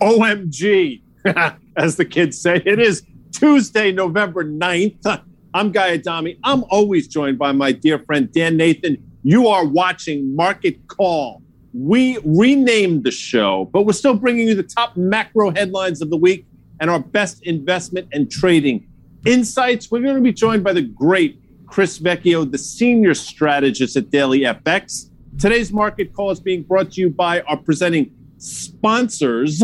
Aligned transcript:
OMG, 0.00 1.02
as 1.76 1.96
the 1.96 2.04
kids 2.04 2.40
say. 2.40 2.62
It 2.64 2.78
is 2.78 3.02
Tuesday, 3.32 3.92
November 3.92 4.44
9th. 4.44 5.22
I'm 5.54 5.72
Guy 5.72 5.94
Adami. 5.94 6.38
I'm 6.44 6.64
always 6.70 7.08
joined 7.08 7.38
by 7.38 7.52
my 7.52 7.72
dear 7.72 7.98
friend 7.98 8.30
Dan 8.32 8.56
Nathan. 8.56 8.96
You 9.22 9.48
are 9.48 9.64
watching 9.64 10.34
Market 10.36 10.86
Call. 10.88 11.42
We 11.72 12.18
renamed 12.24 13.04
the 13.04 13.10
show, 13.10 13.68
but 13.72 13.84
we're 13.84 13.92
still 13.92 14.14
bringing 14.14 14.48
you 14.48 14.54
the 14.54 14.62
top 14.62 14.96
macro 14.96 15.50
headlines 15.50 16.00
of 16.00 16.10
the 16.10 16.16
week 16.16 16.46
and 16.80 16.90
our 16.90 17.00
best 17.00 17.42
investment 17.46 18.08
and 18.12 18.30
trading 18.30 18.86
insights. 19.26 19.90
We're 19.90 20.02
going 20.02 20.16
to 20.16 20.22
be 20.22 20.32
joined 20.32 20.64
by 20.64 20.72
the 20.72 20.82
great 20.82 21.40
Chris 21.66 21.98
Vecchio, 21.98 22.50
the 22.50 22.58
senior 22.58 23.14
strategist 23.14 23.96
at 23.96 24.10
Daily 24.10 24.40
FX. 24.40 25.10
Today's 25.38 25.72
market 25.72 26.14
call 26.14 26.30
is 26.30 26.40
being 26.40 26.62
brought 26.62 26.92
to 26.92 27.00
you 27.00 27.10
by 27.10 27.42
our 27.42 27.56
presenting 27.56 28.12
sponsors, 28.38 29.62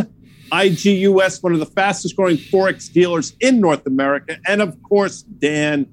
IGUS, 0.54 1.42
one 1.42 1.52
of 1.52 1.58
the 1.58 1.66
fastest 1.66 2.14
growing 2.14 2.36
Forex 2.36 2.92
dealers 2.92 3.34
in 3.40 3.60
North 3.60 3.86
America, 3.86 4.38
and 4.46 4.62
of 4.62 4.80
course, 4.82 5.22
Dan, 5.22 5.86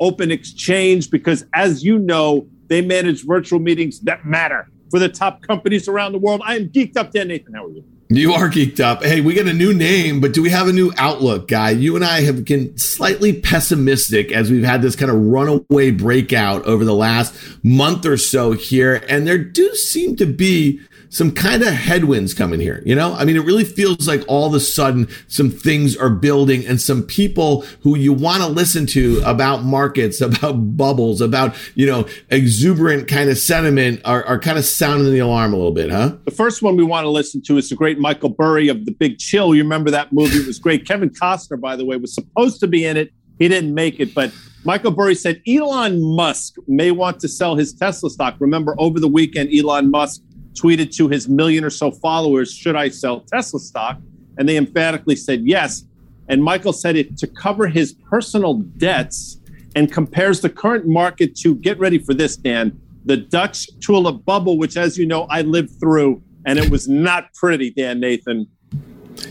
Open 0.00 0.32
Exchange, 0.32 1.10
because 1.10 1.44
as 1.54 1.84
you 1.84 1.98
know, 1.98 2.48
they 2.66 2.82
manage 2.82 3.24
virtual 3.24 3.60
meetings 3.60 4.00
that 4.00 4.26
matter 4.26 4.68
for 4.90 4.98
the 4.98 5.08
top 5.08 5.42
companies 5.42 5.86
around 5.86 6.12
the 6.12 6.18
world. 6.18 6.42
I 6.44 6.56
am 6.56 6.68
geeked 6.68 6.96
up, 6.96 7.12
Dan 7.12 7.28
Nathan. 7.28 7.54
How 7.54 7.66
are 7.66 7.70
you? 7.70 7.84
You 8.10 8.32
are 8.32 8.48
geeked 8.48 8.80
up. 8.80 9.04
Hey, 9.04 9.20
we 9.20 9.34
got 9.34 9.46
a 9.46 9.52
new 9.52 9.74
name, 9.74 10.20
but 10.20 10.32
do 10.32 10.42
we 10.42 10.48
have 10.48 10.66
a 10.66 10.72
new 10.72 10.90
outlook, 10.96 11.46
guy? 11.46 11.70
You 11.70 11.94
and 11.94 12.02
I 12.02 12.22
have 12.22 12.42
been 12.42 12.76
slightly 12.78 13.34
pessimistic 13.34 14.32
as 14.32 14.50
we've 14.50 14.64
had 14.64 14.80
this 14.80 14.96
kind 14.96 15.10
of 15.10 15.18
runaway 15.18 15.90
breakout 15.90 16.64
over 16.64 16.86
the 16.86 16.94
last 16.94 17.34
month 17.62 18.06
or 18.06 18.16
so 18.16 18.52
here. 18.52 19.04
And 19.10 19.26
there 19.26 19.36
do 19.36 19.74
seem 19.74 20.16
to 20.16 20.26
be 20.26 20.80
some 21.10 21.32
kind 21.32 21.62
of 21.62 21.68
headwinds 21.68 22.34
coming 22.34 22.60
here. 22.60 22.82
You 22.84 22.94
know, 22.94 23.14
I 23.14 23.24
mean, 23.24 23.36
it 23.36 23.44
really 23.44 23.64
feels 23.64 24.06
like 24.06 24.22
all 24.28 24.46
of 24.46 24.54
a 24.54 24.60
sudden 24.60 25.08
some 25.26 25.50
things 25.50 25.96
are 25.96 26.10
building 26.10 26.66
and 26.66 26.80
some 26.80 27.02
people 27.02 27.62
who 27.82 27.96
you 27.96 28.12
want 28.12 28.42
to 28.42 28.48
listen 28.48 28.86
to 28.86 29.22
about 29.24 29.64
markets, 29.64 30.20
about 30.28 30.76
bubbles, 30.76 31.20
about, 31.20 31.56
you 31.74 31.86
know, 31.86 32.06
exuberant 32.30 33.08
kind 33.08 33.30
of 33.30 33.38
sentiment 33.38 34.00
are, 34.04 34.24
are 34.24 34.38
kind 34.38 34.58
of 34.58 34.64
sounding 34.64 35.12
the 35.12 35.18
alarm 35.18 35.52
a 35.52 35.56
little 35.56 35.72
bit, 35.72 35.90
huh? 35.90 36.16
The 36.24 36.30
first 36.30 36.62
one 36.62 36.76
we 36.76 36.84
want 36.84 37.04
to 37.04 37.10
listen 37.10 37.42
to 37.42 37.56
is 37.56 37.68
the 37.68 37.76
great 37.76 37.98
Michael 37.98 38.30
Burry 38.30 38.68
of 38.68 38.84
The 38.84 38.92
Big 38.92 39.18
Chill. 39.18 39.54
You 39.54 39.62
remember 39.62 39.90
that 39.90 40.12
movie? 40.12 40.36
It 40.36 40.46
was 40.46 40.58
great. 40.58 40.86
Kevin 40.86 41.10
Costner, 41.10 41.60
by 41.60 41.76
the 41.76 41.84
way, 41.84 41.96
was 41.96 42.14
supposed 42.14 42.60
to 42.60 42.66
be 42.66 42.84
in 42.84 42.96
it. 42.96 43.12
He 43.38 43.48
didn't 43.48 43.72
make 43.72 44.00
it, 44.00 44.14
but 44.14 44.32
Michael 44.64 44.90
Burry 44.90 45.14
said 45.14 45.40
Elon 45.46 46.02
Musk 46.02 46.56
may 46.66 46.90
want 46.90 47.20
to 47.20 47.28
sell 47.28 47.54
his 47.54 47.72
Tesla 47.72 48.10
stock. 48.10 48.36
Remember, 48.40 48.74
over 48.78 48.98
the 48.98 49.08
weekend, 49.08 49.50
Elon 49.54 49.90
Musk 49.90 50.22
tweeted 50.54 50.94
to 50.96 51.08
his 51.08 51.28
million 51.28 51.64
or 51.64 51.70
so 51.70 51.90
followers, 51.90 52.52
Should 52.52 52.76
I 52.76 52.88
sell 52.88 53.20
Tesla 53.20 53.60
stock? 53.60 53.98
And 54.36 54.48
they 54.48 54.56
emphatically 54.56 55.16
said 55.16 55.46
yes. 55.46 55.84
And 56.28 56.42
Michael 56.42 56.72
said 56.72 56.96
it 56.96 57.16
to 57.18 57.26
cover 57.26 57.66
his 57.66 57.94
personal 57.94 58.54
debts 58.54 59.40
and 59.74 59.92
compares 59.92 60.40
the 60.40 60.50
current 60.50 60.86
market 60.86 61.34
to 61.36 61.54
get 61.56 61.78
ready 61.78 61.98
for 61.98 62.14
this, 62.14 62.36
Dan, 62.36 62.78
the 63.04 63.16
Dutch 63.16 63.68
tulip 63.80 64.24
bubble, 64.24 64.58
which, 64.58 64.76
as 64.76 64.98
you 64.98 65.06
know, 65.06 65.22
I 65.30 65.42
lived 65.42 65.78
through, 65.80 66.22
and 66.46 66.58
it 66.58 66.70
was 66.70 66.88
not 66.88 67.32
pretty, 67.34 67.70
Dan 67.70 68.00
Nathan. 68.00 68.46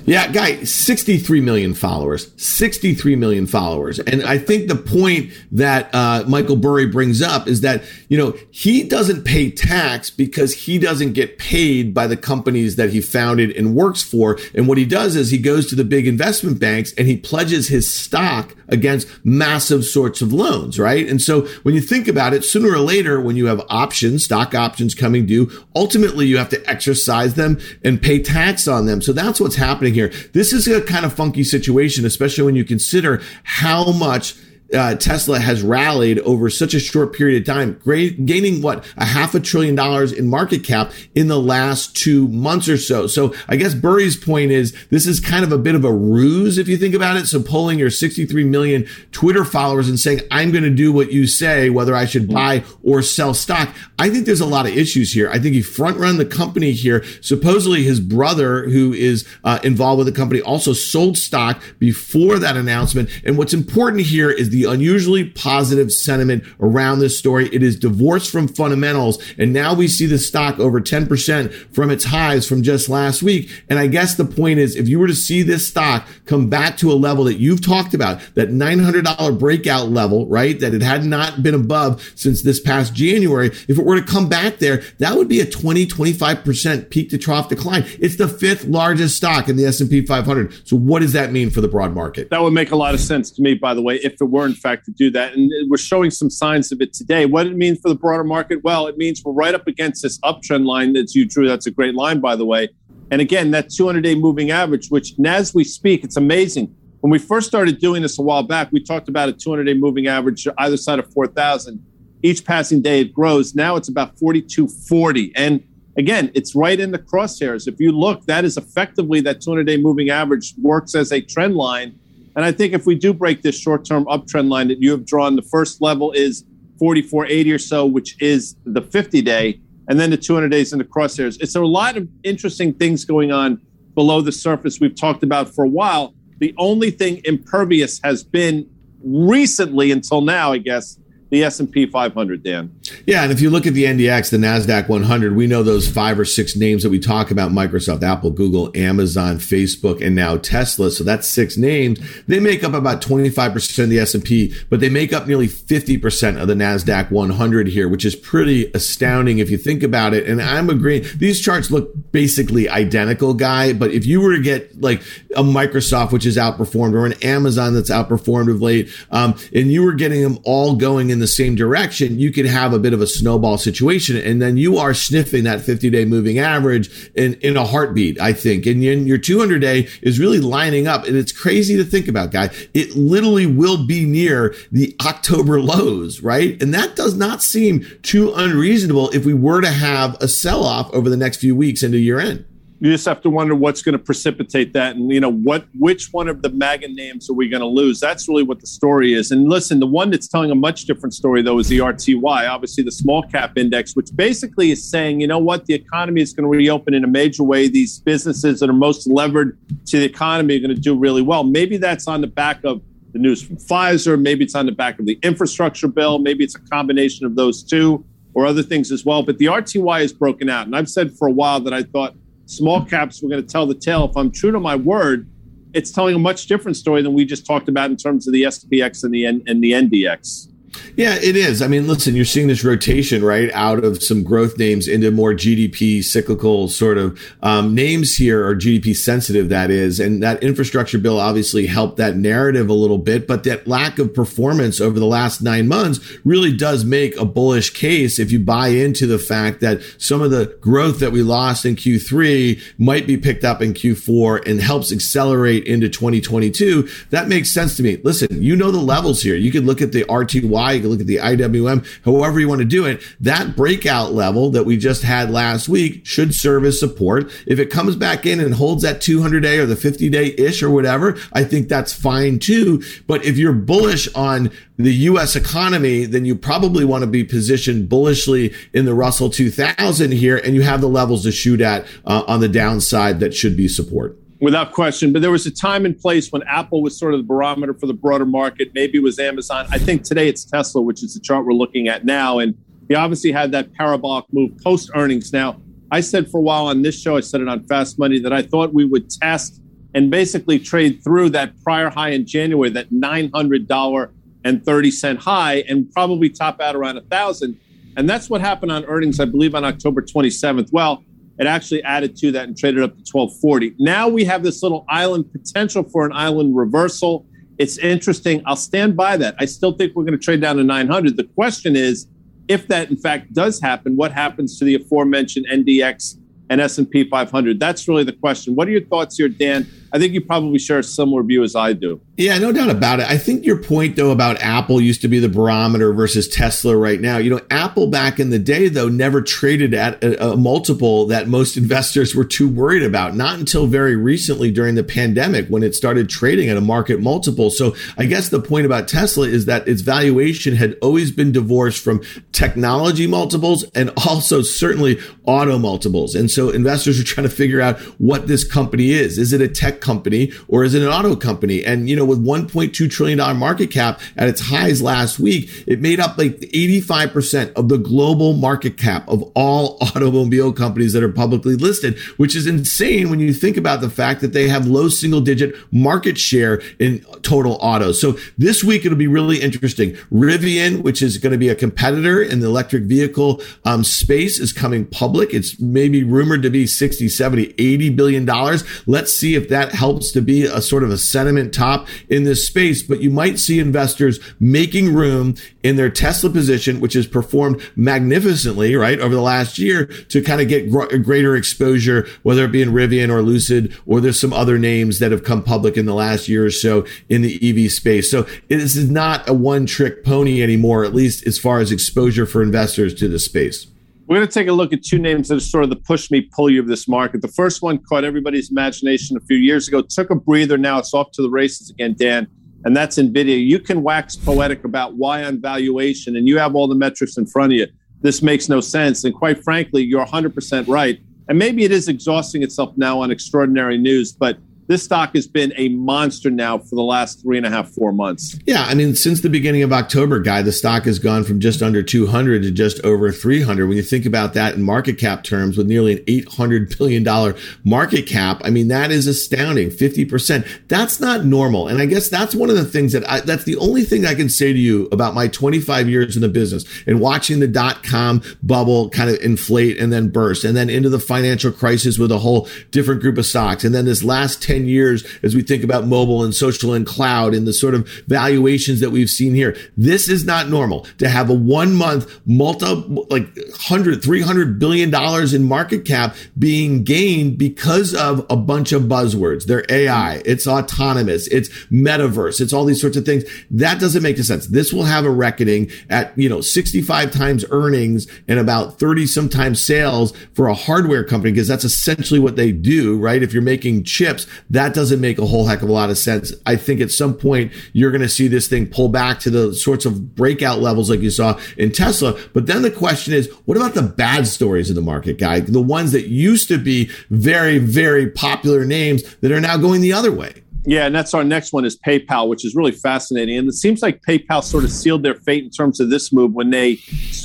Yeah, 0.08 0.32
guy, 0.32 0.64
63 0.64 1.42
million 1.42 1.74
followers, 1.74 2.32
63 2.38 3.18
million 3.18 3.46
followers. 3.46 4.00
And 4.00 4.24
I 4.24 4.38
think 4.38 4.68
the 4.68 4.76
point 4.76 5.34
that 5.52 5.94
uh, 5.94 6.24
Michael 6.28 6.56
Burry 6.56 6.86
brings 6.86 7.22
up 7.22 7.48
is 7.48 7.60
that, 7.62 7.84
you 8.08 8.18
know, 8.18 8.34
he 8.50 8.84
doesn't 8.84 9.24
pay 9.24 9.52
tax 9.52 10.10
because 10.10 10.54
he 10.54 10.80
doesn't 10.80 11.12
get 11.12 11.38
paid 11.38 11.94
by 11.94 12.08
the 12.08 12.16
companies 12.16 12.78
that 12.78 12.92
he 12.92 13.02
founded 13.02 13.56
and 13.56 13.76
works 13.76 14.02
for. 14.02 14.40
And 14.56 14.68
what 14.68 14.78
he 14.78 14.86
does 14.86 15.16
is 15.16 15.30
he 15.30 15.38
goes 15.38 15.68
to 15.68 15.76
the 15.76 15.84
big 15.84 16.08
investment 16.08 16.60
banks 16.60 16.94
and 16.98 17.08
he 17.08 17.18
pledges 17.18 17.68
his 17.68 17.94
stock 17.94 18.56
against 18.70 19.08
massive 19.26 19.84
sorts 19.84 20.22
of 20.22 20.32
loans, 20.32 20.80
right? 20.80 21.08
And 21.08 21.22
so 21.22 21.42
when 21.64 21.76
you 21.76 21.82
think 21.82 22.08
about 22.08 22.34
it, 22.34 22.44
sooner 22.44 22.72
or 22.72 22.80
later, 22.80 23.20
when 23.20 23.36
you 23.36 23.48
have 23.48 23.62
options, 23.70 24.24
stock 24.24 24.56
options 24.56 24.96
coming 24.96 25.26
due, 25.26 25.52
ultimately 25.76 26.28
you 26.28 26.38
have 26.38 26.50
to 26.50 26.70
exercise 26.70 27.34
them 27.36 27.60
and 27.84 28.02
pay 28.02 28.20
tax 28.22 28.68
on 28.68 28.86
them. 28.86 29.02
So 29.02 29.12
that's 29.12 29.40
what's 29.40 29.56
happening 29.56 29.77
happening 29.78 29.94
here. 29.94 30.12
This 30.34 30.54
is 30.54 30.68
a 30.68 30.82
kind 30.82 31.06
of 31.06 31.14
funky 31.14 31.44
situation, 31.44 32.04
especially 32.04 32.46
when 32.46 32.56
you 32.56 32.66
consider 32.66 33.22
how 33.44 33.92
much 33.92 34.34
uh, 34.74 34.96
Tesla 34.96 35.40
has 35.40 35.62
rallied 35.62 36.20
over 36.20 36.50
such 36.50 36.74
a 36.74 36.80
short 36.80 37.14
period 37.14 37.42
of 37.42 37.46
time, 37.46 37.80
great, 37.84 38.26
gaining 38.26 38.62
what 38.62 38.86
a 38.98 39.06
half 39.06 39.34
a 39.34 39.40
trillion 39.40 39.76
dollars 39.76 40.12
in 40.12 40.28
market 40.28 40.64
cap 40.64 40.92
in 41.16 41.28
the 41.28 41.40
last 41.40 41.96
two 41.96 42.28
months 42.28 42.68
or 42.68 42.78
so. 42.78 43.08
So 43.08 43.34
I 43.48 43.56
guess 43.56 43.74
Burry's 43.74 44.18
point 44.18 44.52
is 44.52 44.76
this 44.90 45.08
is 45.08 45.20
kind 45.20 45.46
of 45.46 45.52
a 45.52 45.58
bit 45.58 45.76
of 45.76 45.86
a 45.86 45.94
ruse 45.94 46.58
if 46.58 46.68
you 46.68 46.78
think 46.78 46.96
about 46.96 47.18
it. 47.18 47.28
So 47.28 47.42
pulling 47.42 47.80
your 47.80 47.90
63 47.90 48.44
million 48.44 48.86
Twitter 49.12 49.46
followers 49.46 49.88
and 49.88 50.00
saying, 50.00 50.22
I'm 50.32 50.52
going 50.52 50.64
to 50.64 50.70
do 50.70 50.92
what 50.92 51.12
you 51.12 51.28
say, 51.28 51.70
whether 51.70 51.96
I 51.96 52.06
should 52.06 52.28
buy 52.28 52.64
or 52.84 53.02
sell 53.02 53.34
stock. 53.34 53.74
I 54.00 54.12
think 54.12 54.28
there's 54.28 54.42
a 54.42 54.46
lot 54.46 54.68
of 54.68 54.78
issues 54.78 55.12
here. 55.12 55.28
I 55.30 55.40
think 55.40 55.56
he 55.56 55.64
front 55.64 55.98
run 55.98 56.18
the 56.18 56.26
company 56.26 56.72
here. 56.72 57.04
Supposedly 57.22 57.84
his 57.84 58.00
brother, 58.00 58.70
who 58.70 58.94
is 58.94 59.28
uh, 59.44 59.58
involved 59.64 59.98
with 59.98 60.08
the 60.08 60.14
company, 60.14 60.40
also 60.40 60.74
sold 60.74 61.18
stock 61.18 61.64
before 61.80 62.38
that 62.38 62.56
announcement. 62.56 63.10
And 63.26 63.40
what's 63.40 63.56
important 63.56 64.04
here 64.04 64.30
is 64.30 64.52
the 64.52 64.66
unusually 64.66 65.26
positive 65.26 65.92
sentiment 65.92 66.44
around 66.60 67.00
this 67.00 67.18
story. 67.18 67.50
It 67.52 67.64
is 67.64 67.76
divorced 67.76 68.32
from 68.32 68.48
fundamentals. 68.48 69.18
And 69.40 69.52
now 69.52 69.74
we 69.74 69.88
see 69.88 70.06
the 70.06 70.20
stock 70.20 70.60
over 70.60 70.80
10% 70.80 71.52
from 71.74 71.90
its 71.90 72.06
highs 72.06 72.48
from 72.48 72.62
just 72.62 72.90
last 72.90 73.24
week. 73.24 73.50
And 73.68 73.80
I 73.80 73.88
guess 73.88 74.14
the 74.14 74.26
point 74.26 74.60
is, 74.60 74.76
if 74.76 74.88
you 74.88 75.00
were 75.00 75.08
to 75.08 75.16
see 75.16 75.42
this 75.42 75.68
stock 75.68 76.08
come 76.26 76.50
back 76.50 76.78
to 76.78 76.92
a 76.92 76.94
level 76.94 77.24
that 77.24 77.40
you've 77.40 77.66
talked 77.66 77.96
about, 77.96 78.20
that 78.36 78.50
$900 78.50 79.40
breakout 79.40 79.90
level, 79.90 80.28
right? 80.28 80.60
That 80.60 80.76
it 80.76 80.84
had 80.84 81.04
not 81.04 81.42
been 81.42 81.56
above 81.56 82.14
since 82.14 82.44
this 82.44 82.60
past 82.60 82.94
January. 82.94 83.48
If 83.68 83.80
it 83.80 83.87
were 83.88 84.00
to 84.02 84.06
come 84.06 84.28
back 84.28 84.58
there, 84.58 84.84
that 85.00 85.16
would 85.16 85.30
be 85.30 85.40
a 85.40 85.46
20, 85.46 85.88
25% 85.88 86.90
peak 86.90 87.10
to 87.10 87.18
trough 87.18 87.48
decline. 87.48 87.86
It's 88.00 88.18
the 88.18 88.28
fifth 88.28 88.66
largest 88.66 89.16
stock 89.16 89.48
in 89.48 89.56
the 89.56 89.66
S&P 89.66 90.06
500. 90.06 90.68
So 90.68 90.76
what 90.76 91.02
does 91.02 91.14
that 91.14 91.32
mean 91.32 91.50
for 91.50 91.62
the 91.62 91.70
broad 91.70 91.96
market? 91.96 92.30
That 92.30 92.42
would 92.42 92.52
make 92.52 92.72
a 92.72 92.76
lot 92.76 92.94
of 92.94 93.00
sense 93.00 93.32
to 93.32 93.42
me, 93.42 93.54
by 93.54 93.74
the 93.74 93.82
way, 93.82 93.96
if 94.04 94.22
it 94.22 94.26
were 94.26 94.46
in 94.46 94.56
fact, 94.56 94.84
to 94.88 94.92
do 94.92 95.10
that. 95.12 95.36
And 95.36 95.50
we're 95.70 95.78
showing 95.78 96.12
some 96.12 96.30
signs 96.30 96.70
of 96.74 96.82
it 96.82 96.92
today. 96.92 97.26
What 97.26 97.48
it 97.48 97.56
means 97.56 97.80
for 97.80 97.88
the 97.88 97.96
broader 97.96 98.26
market? 98.26 98.62
Well, 98.62 98.88
it 98.88 98.98
means 98.98 99.24
we're 99.24 99.32
right 99.32 99.56
up 99.56 99.68
against 99.68 100.04
this 100.04 100.20
uptrend 100.20 100.66
line 100.66 100.92
that 100.94 101.16
you 101.16 101.26
drew. 101.26 101.48
That's 101.48 101.68
a 101.68 101.72
great 101.72 101.96
line, 101.96 102.20
by 102.20 102.36
the 102.36 102.46
way. 102.46 102.68
And 103.10 103.22
again, 103.22 103.52
that 103.52 103.70
200 103.70 104.02
day 104.02 104.16
moving 104.16 104.52
average, 104.52 104.90
which 104.90 105.14
as 105.26 105.54
we 105.54 105.64
speak, 105.64 106.04
it's 106.04 106.18
amazing. 106.18 106.76
When 107.00 107.10
we 107.10 107.20
first 107.20 107.48
started 107.48 107.80
doing 107.80 108.02
this 108.02 108.20
a 108.20 108.22
while 108.22 108.44
back, 108.44 108.70
we 108.74 108.84
talked 108.84 109.08
about 109.08 109.30
a 109.30 109.34
200 109.34 109.64
day 109.64 109.76
moving 109.76 110.08
average 110.08 110.46
either 110.58 110.76
side 110.76 111.00
of 111.00 111.10
4,000. 111.14 111.82
Each 112.24 112.44
passing 112.44 112.82
day 112.82 113.02
it 113.02 113.14
grows. 113.14 113.56
Now 113.56 113.76
it's 113.76 113.90
about 113.90 114.18
4240. 114.18 115.34
And 115.36 115.64
again, 115.98 116.32
it's 116.34 116.56
right 116.56 116.80
in 116.80 116.92
the 116.92 117.00
crosshairs. 117.00 117.68
If 117.68 117.80
you 117.80 117.92
look, 117.92 118.26
that 118.26 118.46
is 118.46 118.58
effectively 118.58 119.22
that 119.22 119.42
200 119.42 119.66
day 119.66 119.78
moving 119.78 120.10
average 120.10 120.54
works 120.62 120.96
as 120.96 121.12
a 121.12 121.22
trend 121.22 121.56
line 121.56 122.00
and 122.38 122.46
I 122.46 122.52
think 122.52 122.74
if 122.74 122.86
we 122.86 122.94
do 122.94 123.14
break 123.14 123.42
this 123.42 123.60
short 123.60 123.84
term 123.84 124.06
uptrend 124.06 124.50
line 124.50 124.68
that 124.68 124.80
you 124.80 124.92
have 124.92 125.08
drawn, 125.08 125.36
the 125.36 125.42
first 125.42 125.82
level 125.82 126.12
is 126.12 126.46
4480 126.78 127.52
or 127.52 127.58
so, 127.58 127.84
which 127.84 128.22
is 128.22 128.56
the 128.64 128.84
50 128.84 129.24
day, 129.24 129.60
and 129.90 130.00
then 130.00 130.12
the 130.12 130.18
200 130.18 130.50
days 130.50 130.72
in 130.72 130.78
the 130.78 130.86
crosshairs. 130.86 131.42
It's 131.42 131.56
a 131.56 131.62
lot 131.62 131.98
of 131.98 132.08
interesting 132.22 132.76
things 132.76 133.06
going 133.06 133.32
on 133.32 133.60
below 133.96 134.22
the 134.22 134.32
surface 134.32 134.80
we've 134.80 134.96
talked 134.96 135.24
about 135.24 135.50
for 135.50 135.66
a 135.66 135.68
while. 135.68 136.14
The 136.38 136.54
only 136.60 136.92
thing 136.92 137.22
impervious 137.26 138.00
has 138.04 138.24
been 138.24 138.70
recently 139.04 139.90
until 139.92 140.22
now, 140.22 140.52
I 140.52 140.60
guess, 140.60 141.00
the 141.30 141.44
S&P 141.44 141.86
500, 141.86 142.44
Dan. 142.44 142.77
Yeah, 143.06 143.24
and 143.24 143.32
if 143.32 143.42
you 143.42 143.50
look 143.50 143.66
at 143.66 143.74
the 143.74 143.86
NDX, 143.86 144.30
the 144.30 144.38
Nasdaq 144.38 144.88
100, 144.88 145.36
we 145.36 145.48
know 145.48 145.64
those 145.64 145.88
five 145.88 146.20
or 146.20 146.26
six 146.26 146.56
names 146.56 146.84
that 146.84 146.90
we 146.90 147.00
talk 147.00 147.32
about: 147.32 147.52
Microsoft, 147.52 148.04
Apple, 148.04 148.32
Google, 148.32 148.72
Amazon, 148.76 149.38
Facebook, 149.38 150.06
and 150.06 150.16
now 150.16 150.38
Tesla. 150.38 150.92
So 150.92 151.04
that's 151.04 151.28
six 151.28 151.58
names. 151.58 152.00
They 152.28 152.40
make 152.40 152.64
up 152.64 152.74
about 152.74 153.02
25% 153.02 153.84
of 153.84 153.90
the 153.90 154.00
S&P, 154.00 154.54
but 154.70 154.80
they 154.80 154.90
make 154.90 155.14
up 155.14 155.28
nearly 155.28 155.48
50% 155.48 156.42
of 156.42 156.48
the 156.48 156.54
Nasdaq 156.54 157.12
100 157.12 157.68
here, 157.68 157.90
which 157.90 158.06
is 158.06 158.16
pretty 158.16 158.72
astounding 158.74 159.40
if 159.40 159.50
you 159.50 159.58
think 159.58 159.84
about 159.84 160.14
it. 160.14 160.28
And 160.28 160.42
I'm 160.42 160.70
agreeing; 160.70 161.06
these 161.18 161.42
charts 161.42 161.72
look 161.72 161.92
basically 162.12 162.70
identical, 162.70 163.34
guy. 163.34 163.74
But 163.74 163.92
if 163.92 164.06
you 164.06 164.22
were 164.22 164.36
to 164.36 164.42
get 164.42 164.82
like 164.82 165.02
a 165.36 165.44
Microsoft, 165.44 166.12
which 166.12 166.26
is 166.26 166.38
outperformed, 166.38 166.94
or 166.94 167.06
an 167.06 167.14
Amazon 167.24 167.74
that's 167.74 167.90
outperformed 167.90 168.52
of 168.52 168.62
late, 168.62 168.90
um, 169.12 169.36
and 169.54 169.72
you 169.72 169.84
were 169.84 169.94
getting 169.94 170.22
them 170.22 170.40
all 170.44 170.76
going 170.76 171.10
in 171.10 171.20
the 171.20 171.28
same 171.28 171.56
direction, 171.56 172.20
you 172.20 172.32
could 172.32 172.46
have 172.46 172.74
a 172.74 172.77
bit 172.80 172.94
of 172.94 173.02
a 173.02 173.08
snowball 173.08 173.58
situation. 173.58 174.18
And 174.18 174.42
then 174.42 174.58
you 174.58 174.78
are 174.78 174.94
sniffing 174.94 175.44
that 175.44 175.62
50 175.62 175.90
day 175.90 176.06
moving 176.06 176.40
average 176.40 177.12
in, 177.16 177.36
in 177.36 177.58
a 177.58 177.66
heartbeat, 177.66 178.20
I 178.20 178.34
think. 178.34 178.66
And 178.66 178.84
your 178.84 179.18
200 179.18 179.60
day 179.60 179.88
is 180.02 180.20
really 180.20 180.40
lining 180.40 180.88
up. 180.88 181.06
And 181.06 181.16
it's 181.16 181.32
crazy 181.32 181.76
to 181.78 181.84
think 181.84 182.08
about, 182.08 182.32
guy. 182.32 182.50
It 182.74 182.96
literally 182.96 183.46
will 183.46 183.86
be 183.86 184.06
near 184.06 184.56
the 184.72 184.96
October 185.06 185.60
lows, 185.62 186.22
right? 186.22 186.62
And 186.62 186.74
that 186.74 186.96
does 186.96 187.16
not 187.16 187.44
seem 187.44 187.86
too 188.02 188.34
unreasonable 188.34 189.10
if 189.10 189.26
we 189.26 189.34
were 189.34 189.62
to 189.62 189.72
have 189.72 190.16
a 190.22 190.28
sell 190.28 190.64
off 190.64 190.92
over 190.94 191.10
the 191.10 191.18
next 191.18 191.38
few 191.38 191.56
weeks 191.56 191.84
into 191.84 191.98
year 191.98 192.20
end. 192.20 192.46
You 192.80 192.92
just 192.92 193.06
have 193.06 193.22
to 193.22 193.30
wonder 193.30 193.56
what's 193.56 193.82
going 193.82 193.94
to 193.94 194.04
precipitate 194.04 194.74
that 194.74 194.96
and 194.96 195.12
you 195.12 195.20
know 195.20 195.32
what 195.32 195.66
which 195.78 196.10
one 196.12 196.28
of 196.28 196.42
the 196.42 196.50
MAGA 196.50 196.90
names 196.90 197.30
are 197.30 197.34
we 197.34 197.50
going 197.50 197.62
to 197.62 197.68
lose? 197.68 198.00
That's 198.00 198.28
really 198.28 198.44
what 198.44 198.60
the 198.60 198.68
story 198.68 199.14
is. 199.14 199.32
And 199.32 199.50
listen 199.50 199.80
the 199.80 199.88
one 199.88 200.12
that's 200.12 200.28
telling 200.28 200.52
a 200.52 200.56
much 200.56 200.86
different 200.86 201.14
story 201.14 201.42
though 201.42 201.60
is 201.60 201.68
the 201.68 201.80
rty 201.80 202.50
obviously 202.50 202.84
the 202.84 202.92
small 202.92 203.24
cap 203.24 203.58
index 203.58 203.96
which 203.96 204.10
basically 204.16 204.72
is 204.72 204.88
saying 204.88 205.22
you 205.22 205.28
know 205.28 205.40
what 205.40 205.66
the 205.66 205.74
economy 205.74 206.22
is 206.22 206.34
going 206.34 206.44
to 206.44 206.50
reopen 206.50 206.94
in 206.94 207.04
a 207.04 207.08
major 207.08 207.44
way. 207.44 207.68
These 207.68 208.00
businesses 208.00 208.60
that 208.60 208.70
are 208.70 208.74
most 208.74 209.08
levered 209.08 209.58
to 209.88 210.00
the 210.00 210.06
economy 210.06 210.58
are 210.58 210.60
going 210.60 210.76
to 210.76 210.82
do 210.82 210.96
really 210.96 211.22
well. 211.22 211.44
Maybe 211.44 211.78
that's 211.78 212.08
on 212.08 212.22
the 212.22 212.28
back 212.28 212.64
of 212.64 212.82
the 213.14 213.20
news 213.20 213.42
from 213.42 213.58
pfizer. 213.58 214.22
Maybe 214.22 214.44
it's 214.44 214.56
on 214.56 214.66
the 214.66 214.72
back 214.72 215.00
of 215.00 215.06
the 215.06 215.18
infrastructure 215.24 215.88
bill. 215.88 216.20
Maybe 216.20 216.44
it's 216.44 216.56
a 216.56 216.60
combination 216.60 217.26
of 217.26 217.36
those 217.36 217.64
two 217.64 218.06
or 218.34 218.46
other 218.46 218.62
things 218.62 218.92
as 218.92 219.04
well. 219.04 219.24
But 219.24 219.40
the 219.40 219.46
rty 219.46 220.04
is 220.04 220.14
broken 220.14 220.50
out. 220.50 220.68
And 220.68 220.76
i've 220.76 220.90
said 220.90 221.18
for 221.18 221.28
a 221.28 221.32
while 221.32 221.60
that 221.62 221.74
i 221.74 221.82
thought 221.82 222.14
small 222.48 222.84
caps 222.84 223.22
were 223.22 223.30
going 223.30 223.46
to 223.46 223.48
tell 223.48 223.68
the 223.68 223.76
tale. 223.76 224.10
If 224.10 224.18
I'm 224.18 224.32
true 224.32 224.52
to 224.52 224.60
my 224.60 224.76
word, 224.76 225.30
it's 225.74 225.92
telling 225.92 226.16
a 226.16 226.20
much 226.20 226.48
different 226.48 226.78
story 226.78 227.02
than 227.02 227.14
we 227.14 227.26
just 227.26 227.46
talked 227.46 227.70
about 227.70 227.92
in 227.92 227.98
terms 227.98 228.28
of 228.28 228.34
the 228.34 228.44
SPX 228.44 229.04
and 229.04 229.14
the 229.14 229.26
N- 229.26 229.44
and 229.46 229.64
the 229.64 229.74
NDX. 229.74 230.52
Yeah, 230.96 231.16
it 231.16 231.36
is. 231.36 231.62
I 231.62 231.68
mean, 231.68 231.88
listen, 231.88 232.16
you're 232.16 232.26
seeing 232.26 232.48
this 232.48 232.64
rotation, 232.64 233.24
right, 233.24 233.52
out 233.54 233.84
of 233.84 234.02
some 234.02 234.24
growth 234.24 234.58
names 234.58 234.88
into 234.88 235.12
more 235.12 235.34
GDP 235.34 236.04
cyclical 236.04 236.68
sort 236.68 236.98
of 236.98 237.20
um, 237.44 237.76
names 237.76 238.16
here, 238.16 238.46
or 238.46 238.56
GDP 238.56 238.96
sensitive, 238.96 239.50
that 239.50 239.70
is. 239.70 240.00
And 240.00 240.22
that 240.24 240.42
infrastructure 240.44 240.98
bill 240.98 241.20
obviously 241.20 241.68
helped 241.68 241.98
that 241.98 242.16
narrative 242.16 242.70
a 242.70 242.74
little 242.74 242.98
bit, 242.98 243.28
but 243.28 243.44
that 243.44 243.68
lack 243.68 244.00
of 244.00 244.14
performance 244.14 244.82
over 244.82 245.00
the 245.00 245.06
last 245.06 245.42
nine 245.42 245.68
months 245.68 246.00
really 246.26 246.56
does 246.56 246.84
make 246.84 247.16
a 247.18 247.26
bullish 247.26 247.72
case 247.72 248.20
if 248.20 248.32
you 248.32 248.40
buy 248.40 248.70
into 248.70 249.06
the 249.06 249.20
fact 249.20 249.62
that 249.62 249.82
some 249.98 250.22
of 250.22 250.32
the 250.32 250.58
growth 250.62 251.00
that 251.00 251.12
we 251.12 251.22
lost 251.22 251.66
in 251.66 251.76
Q3 251.76 252.62
might 252.78 253.08
be 253.08 253.18
picked 253.18 253.44
up 253.44 253.62
in 253.62 253.74
Q4 253.74 254.48
and 254.48 254.62
helps 254.62 254.92
accelerate 254.92 255.66
into 255.66 255.90
2022. 255.90 256.88
That 257.10 257.28
makes 257.28 257.52
sense 257.52 257.78
to 257.78 257.84
me. 257.84 257.98
Listen, 258.04 258.42
you 258.42 258.56
know 258.56 258.72
the 258.72 258.80
levels 258.80 259.22
here. 259.22 259.36
You 259.36 259.52
could 259.52 259.66
look 259.66 259.82
at 259.82 259.92
the 259.92 260.04
RTY 260.06 260.67
you 260.72 260.82
can 260.82 260.90
look 260.90 261.02
at 261.02 261.08
the 261.08 261.18
IWM, 261.18 261.86
however 262.04 262.40
you 262.40 262.48
want 262.48 262.60
to 262.60 262.66
do 262.66 262.86
it. 262.86 263.02
That 263.20 263.56
breakout 263.56 264.14
level 264.14 264.50
that 264.52 264.66
we 264.66 264.78
just 264.78 265.04
had 265.04 265.32
last 265.32 265.70
week 265.70 266.06
should 266.06 266.34
serve 266.34 266.66
as 266.66 266.80
support. 266.80 267.32
If 267.46 267.60
it 267.60 267.70
comes 267.70 267.96
back 267.96 268.26
in 268.26 268.40
and 268.40 268.54
holds 268.54 268.84
that 268.84 269.02
200 269.02 269.42
day 269.42 269.60
or 269.60 269.66
the 269.66 269.76
50 269.76 270.10
day 270.10 270.34
ish 270.38 270.62
or 270.64 270.70
whatever, 270.70 271.18
I 271.34 271.44
think 271.44 271.70
that's 271.70 271.94
fine 271.94 272.40
too. 272.40 272.84
But 273.08 273.26
if 273.26 273.38
you're 273.38 273.54
bullish 273.54 274.08
on 274.14 274.52
the 274.78 274.94
US 274.94 275.36
economy, 275.36 276.06
then 276.06 276.26
you 276.26 276.36
probably 276.36 276.86
want 276.86 277.02
to 277.02 277.08
be 277.08 277.24
positioned 277.24 277.90
bullishly 277.90 278.54
in 278.74 278.86
the 278.86 278.94
Russell 278.94 279.30
2000 279.30 280.12
here, 280.12 280.38
and 280.38 280.56
you 280.56 280.62
have 280.62 280.82
the 280.82 280.90
levels 280.90 281.24
to 281.24 281.32
shoot 281.32 281.62
at 281.62 281.86
uh, 282.06 282.24
on 282.28 282.40
the 282.40 282.50
downside 282.50 283.20
that 283.20 283.34
should 283.34 283.58
be 283.58 283.68
support. 283.68 284.18
Without 284.40 284.72
question. 284.72 285.12
But 285.12 285.24
there 285.24 285.32
was 285.32 285.48
a 285.48 285.52
time 285.52 285.86
and 285.86 285.98
place 285.98 286.32
when 286.32 286.44
Apple 286.44 286.84
was 286.84 286.98
sort 286.98 287.14
of 287.14 287.20
the 287.20 287.26
barometer 287.26 287.74
for 287.74 287.88
the 287.88 287.94
broader 287.94 288.26
market. 288.26 288.72
Maybe 288.76 289.00
it 289.00 289.04
was 289.04 289.18
Amazon. 289.18 289.66
I 289.72 289.80
think 289.80 290.04
today 290.04 290.28
it's 290.28 290.46
Tesla, 290.46 290.82
which 290.82 291.02
is 291.04 291.16
the 291.16 291.20
chart 291.20 291.46
we're 291.46 291.54
looking 291.54 291.88
at 291.88 292.06
now. 292.06 292.38
And 292.40 292.56
he 292.88 292.96
obviously 292.96 293.32
had 293.32 293.52
that 293.54 293.74
parabolic 293.74 294.26
move 294.32 294.52
post 294.64 294.92
earnings. 294.96 295.34
Now, 295.34 295.60
I 295.92 296.02
said 296.02 296.30
for 296.30 296.38
a 296.38 296.42
while 296.42 296.68
on 296.68 296.82
this 296.82 297.02
show, 297.02 297.18
I 297.18 297.22
said 297.22 297.42
it 297.42 297.48
on 297.48 297.64
Fast 297.66 297.98
Money, 297.98 298.20
that 298.20 298.34
I 298.34 298.42
thought 298.44 298.74
we 298.74 298.86
would 298.86 299.10
test 299.10 299.62
and 299.94 300.12
basically 300.12 300.60
trade 300.60 301.04
through 301.04 301.30
that 301.32 301.60
prior 301.64 301.90
high 301.90 302.10
in 302.10 302.26
January, 302.26 302.70
that 302.70 302.92
$900 302.92 304.12
and 304.44 304.64
30 304.64 304.92
cent 304.92 305.20
high, 305.20 305.64
and 305.68 305.92
probably 305.92 306.30
top 306.30 306.62
out 306.62 306.76
around 306.76 306.98
a 306.98 307.02
thousand. 307.02 307.60
And 307.96 308.08
that's 308.08 308.30
what 308.30 308.42
happened 308.42 308.72
on 308.72 308.86
earnings, 308.86 309.20
I 309.20 309.26
believe, 309.26 309.56
on 309.56 309.66
October 309.66 310.02
27th. 310.02 310.72
Well, 310.72 311.04
it 311.40 311.48
actually 311.48 311.84
added 311.84 312.16
to 312.18 312.32
that 312.32 312.48
and 312.48 312.58
traded 312.58 312.84
up 312.84 312.92
to 312.92 313.04
1240. 313.12 313.76
Now 313.80 314.08
we 314.08 314.26
have 314.26 314.44
this 314.44 314.64
little 314.64 314.86
island 314.90 315.32
potential 315.32 315.84
for 315.84 316.06
an 316.06 316.12
island 316.14 316.56
reversal. 316.56 317.26
It's 317.58 317.78
interesting. 317.78 318.42
I'll 318.46 318.56
stand 318.56 318.96
by 318.96 319.18
that. 319.18 319.36
I 319.40 319.46
still 319.46 319.72
think 319.72 319.96
we're 319.96 320.04
going 320.04 320.18
to 320.18 320.24
trade 320.24 320.42
down 320.42 320.58
to 320.58 320.64
900. 320.64 321.18
The 321.18 321.24
question 321.24 321.76
is, 321.76 322.08
if 322.48 322.68
that 322.68 322.90
in 322.90 322.98
fact 322.98 323.34
does 323.34 323.60
happen, 323.60 323.96
what 323.96 324.12
happens 324.12 324.58
to 324.60 324.66
the 324.66 324.76
aforementioned 324.76 325.48
NDX 325.52 326.18
and 326.50 326.62
S&P 326.62 327.10
500? 327.10 327.60
That's 327.60 327.88
really 327.88 328.04
the 328.04 328.14
question. 328.14 328.56
What 328.56 328.68
are 328.68 328.72
your 328.72 328.86
thoughts 328.86 329.18
here, 329.18 329.28
Dan? 329.28 329.68
I 329.92 330.00
think 330.00 330.14
you 330.14 330.22
probably 330.22 330.60
share 330.60 330.80
a 330.80 330.84
similar 330.84 331.24
view 331.24 331.44
as 331.44 331.56
I 331.56 331.74
do. 331.74 332.00
Yeah, 332.18 332.40
no 332.40 332.52
doubt 332.52 332.72
about 332.72 333.00
it. 333.00 333.08
I 333.08 333.20
think 333.20 333.46
your 333.46 333.62
point 333.62 333.96
though 333.96 334.10
about 334.10 334.42
Apple 334.42 334.82
used 334.82 335.02
to 335.02 335.08
be 335.08 335.20
the 335.20 335.30
barometer 335.30 335.94
versus 335.94 336.28
Tesla 336.28 336.76
right 336.76 337.00
now. 337.00 337.18
You 337.18 337.30
know, 337.30 337.42
Apple 337.52 337.86
back 337.92 338.20
in 338.20 338.32
the 338.32 338.40
day 338.40 338.70
though 338.70 338.90
never 338.90 339.22
traded 339.22 339.76
at 339.76 340.04
a, 340.04 340.32
a, 340.32 340.36
multiple 340.36 341.06
that 341.08 341.28
most 341.28 341.58
investors 341.58 342.16
were 342.16 342.26
too 342.26 342.50
worried 342.50 342.82
about. 342.82 343.16
Not 343.16 343.38
until 343.38 343.68
very 343.68 343.96
recently 343.96 344.50
during 344.50 344.74
the 344.74 344.84
pandemic 344.84 345.48
when 345.50 345.62
it 345.62 345.76
started 345.76 346.10
trading 346.10 346.50
at 346.50 346.58
a 346.58 346.62
market 346.62 347.00
multiple. 347.00 347.52
So 347.52 347.76
I 348.00 348.06
guess 348.06 348.30
the 348.30 348.42
point 348.42 348.66
about 348.66 348.88
Tesla 348.88 349.28
is 349.28 349.46
that 349.46 349.68
its 349.68 349.82
valuation 349.82 350.56
had 350.56 350.76
always 350.82 351.12
been 351.12 351.32
divorced 351.32 351.84
from 351.84 352.02
technology 352.32 353.06
multiples 353.06 353.64
and 353.76 353.92
also 354.08 354.42
certainly 354.42 355.00
auto 355.26 355.60
multiples. 355.60 356.16
And 356.16 356.32
so 356.32 356.50
investors 356.50 357.00
are 357.00 357.04
trying 357.04 357.30
to 357.30 357.36
figure 357.36 357.62
out 357.62 357.80
what 358.00 358.26
this 358.26 358.44
company 358.44 358.90
is. 358.90 359.20
Is 359.20 359.34
it 359.34 359.42
a 359.42 359.48
tech 359.48 359.82
company 359.82 360.32
or 360.48 360.64
is 360.64 360.74
it 360.74 360.82
an 360.82 360.88
auto 360.88 361.16
company? 361.16 361.64
And, 361.64 361.88
you 361.88 361.96
know, 361.96 362.07
with 362.08 362.24
$1.2 362.24 362.90
trillion 362.90 363.38
market 363.38 363.72
cap 363.72 364.00
at 364.16 364.28
its 364.28 364.42
highs 364.42 364.82
last 364.82 365.20
week, 365.20 365.50
it 365.68 365.82
made 365.82 366.00
up 366.00 366.18
like 366.18 366.40
85% 366.40 367.54
of 367.54 367.70
the 367.70 367.78
global 367.78 368.34
market 368.34 368.78
cap 368.78 369.08
of 369.08 369.24
all 369.36 369.78
automobile 369.82 370.54
companies 370.54 370.94
that 370.94 371.04
are 371.04 371.12
publicly 371.12 371.56
listed, 371.56 371.98
which 372.18 372.36
is 372.36 372.48
insane 372.48 373.10
when 373.10 373.20
you 373.20 373.34
think 373.34 373.58
about 373.58 373.82
the 373.82 373.90
fact 373.90 374.22
that 374.22 374.34
they 374.34 374.48
have 374.48 374.68
low 374.68 374.90
single 374.90 375.22
digit 375.22 375.56
market 375.72 376.18
share 376.18 376.62
in 376.80 377.00
total 377.22 377.58
autos. 377.62 378.00
So 378.00 378.18
this 378.38 378.64
week 378.64 378.86
it'll 378.86 378.98
be 378.98 379.08
really 379.08 379.42
interesting. 379.42 379.94
Rivian, 380.12 380.82
which 380.84 381.02
is 381.02 381.18
going 381.18 381.32
to 381.32 381.38
be 381.38 381.50
a 381.50 381.56
competitor 381.56 382.22
in 382.22 382.40
the 382.40 382.48
electric 382.48 382.84
vehicle 382.84 383.42
um, 383.66 383.84
space, 383.84 384.40
is 384.40 384.54
coming 384.54 384.86
public. 384.86 385.34
It's 385.34 385.60
maybe 385.60 386.04
rumored 386.04 386.42
to 386.44 386.50
be 386.50 386.68
60, 386.68 387.10
70, 387.10 387.56
80 387.58 387.90
billion 387.92 388.26
dollars. 388.26 388.64
Let's 388.88 389.14
see 389.14 389.36
if 389.36 389.50
that 389.50 389.74
helps 389.74 390.12
to 390.12 390.22
be 390.22 390.44
a 390.44 390.62
sort 390.62 390.84
of 390.84 390.90
a 390.90 390.98
sentiment 390.98 391.54
top 391.54 391.88
in 392.10 392.24
this 392.24 392.48
space, 392.48 392.84
but 392.84 393.02
you 393.02 393.10
might 393.10 393.40
see 393.40 393.60
investors 393.60 394.20
making 394.40 394.94
room 394.94 395.36
in 395.64 395.76
their 395.76 395.90
Tesla 395.90 396.30
position, 396.30 396.80
which 396.80 396.94
has 396.94 397.08
performed 397.08 397.62
magnificently, 397.76 398.76
right, 398.76 399.00
over 399.00 399.16
the 399.16 399.22
last 399.22 399.58
year 399.58 399.86
to 399.86 400.22
kind 400.22 400.42
of 400.42 400.48
get 400.48 400.70
gr- 400.72 400.98
greater 400.98 401.36
exposure, 401.36 402.08
whether 402.24 402.46
it 402.46 402.52
be 402.52 402.62
in 402.62 402.72
Rivian 402.72 403.10
or 403.10 403.22
Lucid, 403.22 403.76
or 403.86 404.02
there's 404.02 404.20
some 404.20 404.34
other 404.34 404.58
names 404.58 405.00
that 405.00 405.12
have 405.12 405.24
come 405.24 405.44
public 405.44 405.78
in 405.78 405.86
the 405.86 405.94
last 405.94 406.28
year 406.28 406.46
or 406.46 406.52
so 406.52 406.86
in 407.10 407.22
the 407.22 407.66
EV 407.66 407.72
space. 407.72 408.10
So 408.10 408.24
this 408.48 408.76
is 408.76 408.90
not 408.90 409.28
a 409.28 409.34
one 409.34 409.66
trick 409.66 410.04
pony 410.04 410.42
anymore, 410.42 410.84
at 410.84 410.94
least 410.96 411.26
as 411.28 411.38
far 411.38 411.60
as 411.60 411.72
exposure 411.72 412.26
for 412.26 412.42
investors 412.42 412.94
to 412.96 413.08
the 413.08 413.20
space. 413.20 413.68
We're 414.08 414.16
going 414.16 414.28
to 414.28 414.34
take 414.34 414.48
a 414.48 414.54
look 414.54 414.72
at 414.72 414.84
two 414.84 415.00
names 415.00 415.28
that 415.28 415.36
are 415.36 415.42
sort 415.42 415.66
of 415.66 415.70
the 415.70 415.76
push 415.76 416.10
me, 416.10 416.22
pull 416.22 416.50
you 416.50 416.62
of 416.62 416.68
this 416.68 416.88
market. 416.88 417.22
The 417.22 417.28
first 417.28 417.62
one 417.62 417.78
caught 417.78 418.06
everybody's 418.06 418.50
imagination 418.50 419.18
a 419.18 419.20
few 419.20 419.36
years 419.36 419.68
ago, 419.68 419.82
took 419.82 420.12
a 420.12 420.16
breather. 420.16 420.58
Now 420.58 420.80
it's 420.80 420.94
off 420.94 421.12
to 421.12 421.22
the 421.22 421.30
races 421.30 421.70
again, 421.70 421.94
Dan, 422.00 422.26
and 422.64 422.74
that's 422.74 422.98
NVIDIA. 422.98 423.46
You 423.46 423.60
can 423.60 423.84
wax 423.84 424.16
poetic 424.16 424.64
about 424.64 424.96
why 424.96 425.26
on 425.26 425.42
valuation, 425.42 426.16
and 426.16 426.26
you 426.26 426.38
have 426.38 426.56
all 426.56 426.70
the 426.70 426.76
metrics 426.76 427.18
in 427.18 427.26
front 427.26 427.52
of 427.52 427.58
you. 427.58 427.68
This 428.00 428.22
makes 428.22 428.48
no 428.48 428.62
sense. 428.62 429.04
And 429.04 429.14
quite 429.14 429.44
frankly, 429.44 429.84
you're 429.84 430.06
100% 430.06 430.70
right. 430.70 431.02
And 431.28 431.38
maybe 431.38 431.66
it 431.66 431.74
is 431.74 431.90
exhausting 431.90 432.44
itself 432.44 432.78
now 432.78 433.02
on 433.02 433.12
extraordinary 433.12 433.78
news, 433.78 434.14
but 434.14 434.38
this 434.68 434.84
stock 434.84 435.16
has 435.16 435.28
been 435.28 435.54
a 435.56 435.70
monster 435.70 436.30
now 436.30 436.58
for 436.58 436.76
the 436.76 436.84
last 436.84 437.22
three 437.22 437.38
and 437.38 437.46
a 437.46 437.50
half, 437.50 437.70
four 437.70 437.92
months. 437.92 438.38
Yeah, 438.46 438.66
I 438.68 438.74
mean, 438.76 438.96
since 438.96 439.22
the 439.22 439.30
beginning 439.30 439.64
of 439.64 439.72
October, 439.72 440.20
guy, 440.20 440.42
the 440.42 440.52
stock 440.52 440.84
has 440.84 441.00
gone 441.00 441.24
from 441.24 441.40
just 441.40 441.62
under 441.62 441.82
200 441.82 442.44
to 442.44 442.52
just 442.52 442.84
over 442.84 443.12
300. 443.12 443.68
When 443.68 443.78
you 443.78 443.84
think 443.84 444.06
about 444.06 444.34
that 444.34 444.56
in 444.56 444.62
market 444.62 444.98
cap 444.98 445.24
terms, 445.24 445.58
with 445.58 445.68
nearly 445.68 445.94
an 445.94 446.04
800 446.08 446.78
billion 446.78 447.04
dollar 447.04 447.36
market 447.64 448.08
cap, 448.08 448.42
I 448.44 448.50
mean, 448.50 448.68
that 448.68 448.92
is 448.92 449.08
astounding. 449.08 449.70
50%. 449.70 450.48
That's 450.68 451.00
not 451.00 451.26
normal. 451.26 451.68
And 451.68 451.82
I 451.82 451.86
guess 451.86 452.10
that's 452.10 452.36
one 452.36 452.50
of 452.50 452.56
the 452.56 452.66
things 452.66 452.94
that 452.94 453.10
I, 453.10 453.22
that's 453.22 453.46
the 453.46 453.58
only 453.58 453.84
thing 453.84 454.06
I 454.06 454.16
can 454.16 454.30
say 454.30 454.52
to 454.52 454.60
you 454.60 454.88
about 454.92 455.14
my 455.14 455.28
25 455.28 455.90
years 455.90 456.16
in 456.16 456.22
the 456.22 456.30
business 456.30 456.66
and 456.86 457.00
watching 457.00 457.40
the 457.40 457.48
dot 457.48 457.84
com 457.84 458.22
bubble 458.44 458.90
kind 458.90 459.10
of 459.10 459.18
inflate 459.22 459.78
and 459.78 459.92
then 459.94 460.10
burst, 460.10 460.44
and 460.44 460.58
then 460.58 460.70
into 460.70 460.90
the 460.90 461.00
financial 461.00 461.52
crisis 461.52 461.98
with 461.98 462.12
a 462.12 462.20
whole 462.20 462.50
different 462.72 463.02
group 463.02 463.18
of 463.18 463.26
stocks, 463.26 463.64
and 463.64 463.74
then 463.74 463.86
this 463.86 464.04
last 464.04 464.42
10 464.44 464.57
10 464.58 464.68
years 464.68 465.06
as 465.24 465.36
we 465.36 465.42
think 465.42 465.64
about 465.64 465.86
mobile 465.86 466.24
and 466.24 466.34
social 466.34 466.74
and 466.74 466.86
cloud 466.86 467.34
and 467.34 467.48
the 467.48 467.54
sort 467.54 467.76
of 467.76 467.88
valuations 468.08 468.80
that 468.80 468.90
we've 468.90 469.10
seen 469.10 469.34
here. 469.34 469.56
This 469.76 470.10
is 470.10 470.26
not 470.26 470.50
normal 470.50 470.88
to 470.98 471.08
have 471.08 471.30
a 471.30 471.34
one 471.34 471.74
month 471.74 472.20
multi, 472.26 472.66
like 472.66 473.36
100, 473.36 474.04
300 474.04 474.60
billion 474.60 474.90
dollars 474.90 475.34
in 475.34 475.44
market 475.44 475.86
cap 475.86 476.16
being 476.38 476.84
gained 476.84 477.38
because 477.38 477.94
of 477.94 478.26
a 478.30 478.36
bunch 478.36 478.72
of 478.72 478.84
buzzwords. 478.84 479.46
They're 479.46 479.66
AI, 479.70 480.22
it's 480.26 480.48
autonomous, 480.48 481.28
it's 481.28 481.50
metaverse, 481.72 482.42
it's 482.42 482.54
all 482.54 482.66
these 482.66 482.82
sorts 482.82 482.98
of 482.98 483.06
things. 483.06 483.24
That 483.52 483.80
doesn't 483.80 484.04
make 484.04 484.18
sense. 484.18 484.48
This 484.48 484.74
will 484.74 484.84
have 484.84 485.06
a 485.06 485.12
reckoning 485.12 485.70
at, 485.90 486.18
you 486.18 486.28
know, 486.28 486.42
65 486.42 487.12
times 487.12 487.46
earnings 487.52 488.08
and 488.28 488.40
about 488.40 488.80
30 488.80 489.06
sometimes 489.06 489.64
sales 489.64 490.14
for 490.34 490.48
a 490.48 490.56
hardware 490.56 491.04
company 491.04 491.32
because 491.32 491.48
that's 491.48 491.64
essentially 491.64 492.20
what 492.20 492.36
they 492.36 492.52
do, 492.52 492.98
right? 492.98 493.22
If 493.22 493.32
you're 493.32 493.44
making 493.44 493.84
chips, 493.84 494.26
that 494.50 494.74
doesn't 494.74 495.02
make 495.02 495.20
a 495.20 495.26
whole 495.26 495.46
heck 495.46 495.62
of 495.62 495.70
a 495.70 495.72
lot 495.72 495.90
of 495.90 495.98
sense. 495.98 496.34
I 496.46 496.56
think 496.56 496.82
at 496.82 496.92
some 496.92 497.14
point 497.14 497.52
you're 497.74 497.92
going 497.92 498.02
to 498.02 498.10
see 498.10 498.28
this 498.28 498.48
thing 498.48 498.68
pull 498.68 498.90
back 498.90 499.20
to 499.22 499.30
the 499.30 499.54
sorts 499.54 499.86
of 499.86 500.16
breakout 500.16 500.60
levels 500.60 500.90
like 500.90 501.02
you 501.02 501.10
saw 501.10 501.40
in 501.58 501.72
Tesla. 501.72 502.18
But 502.34 502.48
then 502.48 502.62
the 502.62 502.72
question 502.72 503.14
is, 503.14 503.32
what 503.46 503.58
about 503.58 503.74
the 503.74 503.82
bad 503.82 504.28
stories 504.28 504.70
in 504.70 504.76
the 504.76 504.82
market, 504.82 505.18
guy? 505.18 505.42
The 505.42 505.62
ones 505.62 505.92
that 505.92 506.08
used 506.08 506.48
to 506.50 506.58
be 506.58 506.90
very, 507.10 507.58
very 507.58 508.10
popular 508.10 508.66
names 508.66 509.04
that 509.18 509.32
are 509.32 509.42
now 509.42 509.58
going 509.58 509.82
the 509.82 509.94
other 509.94 510.12
way. 510.12 510.44
Yeah, 510.66 510.86
and 510.86 510.94
that's 510.94 511.14
our 511.14 511.24
next 511.24 511.54
one 511.54 511.64
is 511.64 511.78
PayPal, 511.78 512.28
which 512.28 512.44
is 512.44 512.54
really 512.54 512.74
fascinating. 512.74 513.38
And 513.38 513.48
it 513.48 513.54
seems 513.54 513.82
like 513.82 514.02
PayPal 514.02 514.44
sort 514.44 514.66
of 514.66 514.70
sealed 514.70 515.02
their 515.02 515.16
fate 515.16 515.46
in 515.46 515.50
terms 515.50 515.80
of 515.80 515.90
this 515.90 516.12
move 516.12 516.34
when 516.34 516.50
they, 516.50 516.80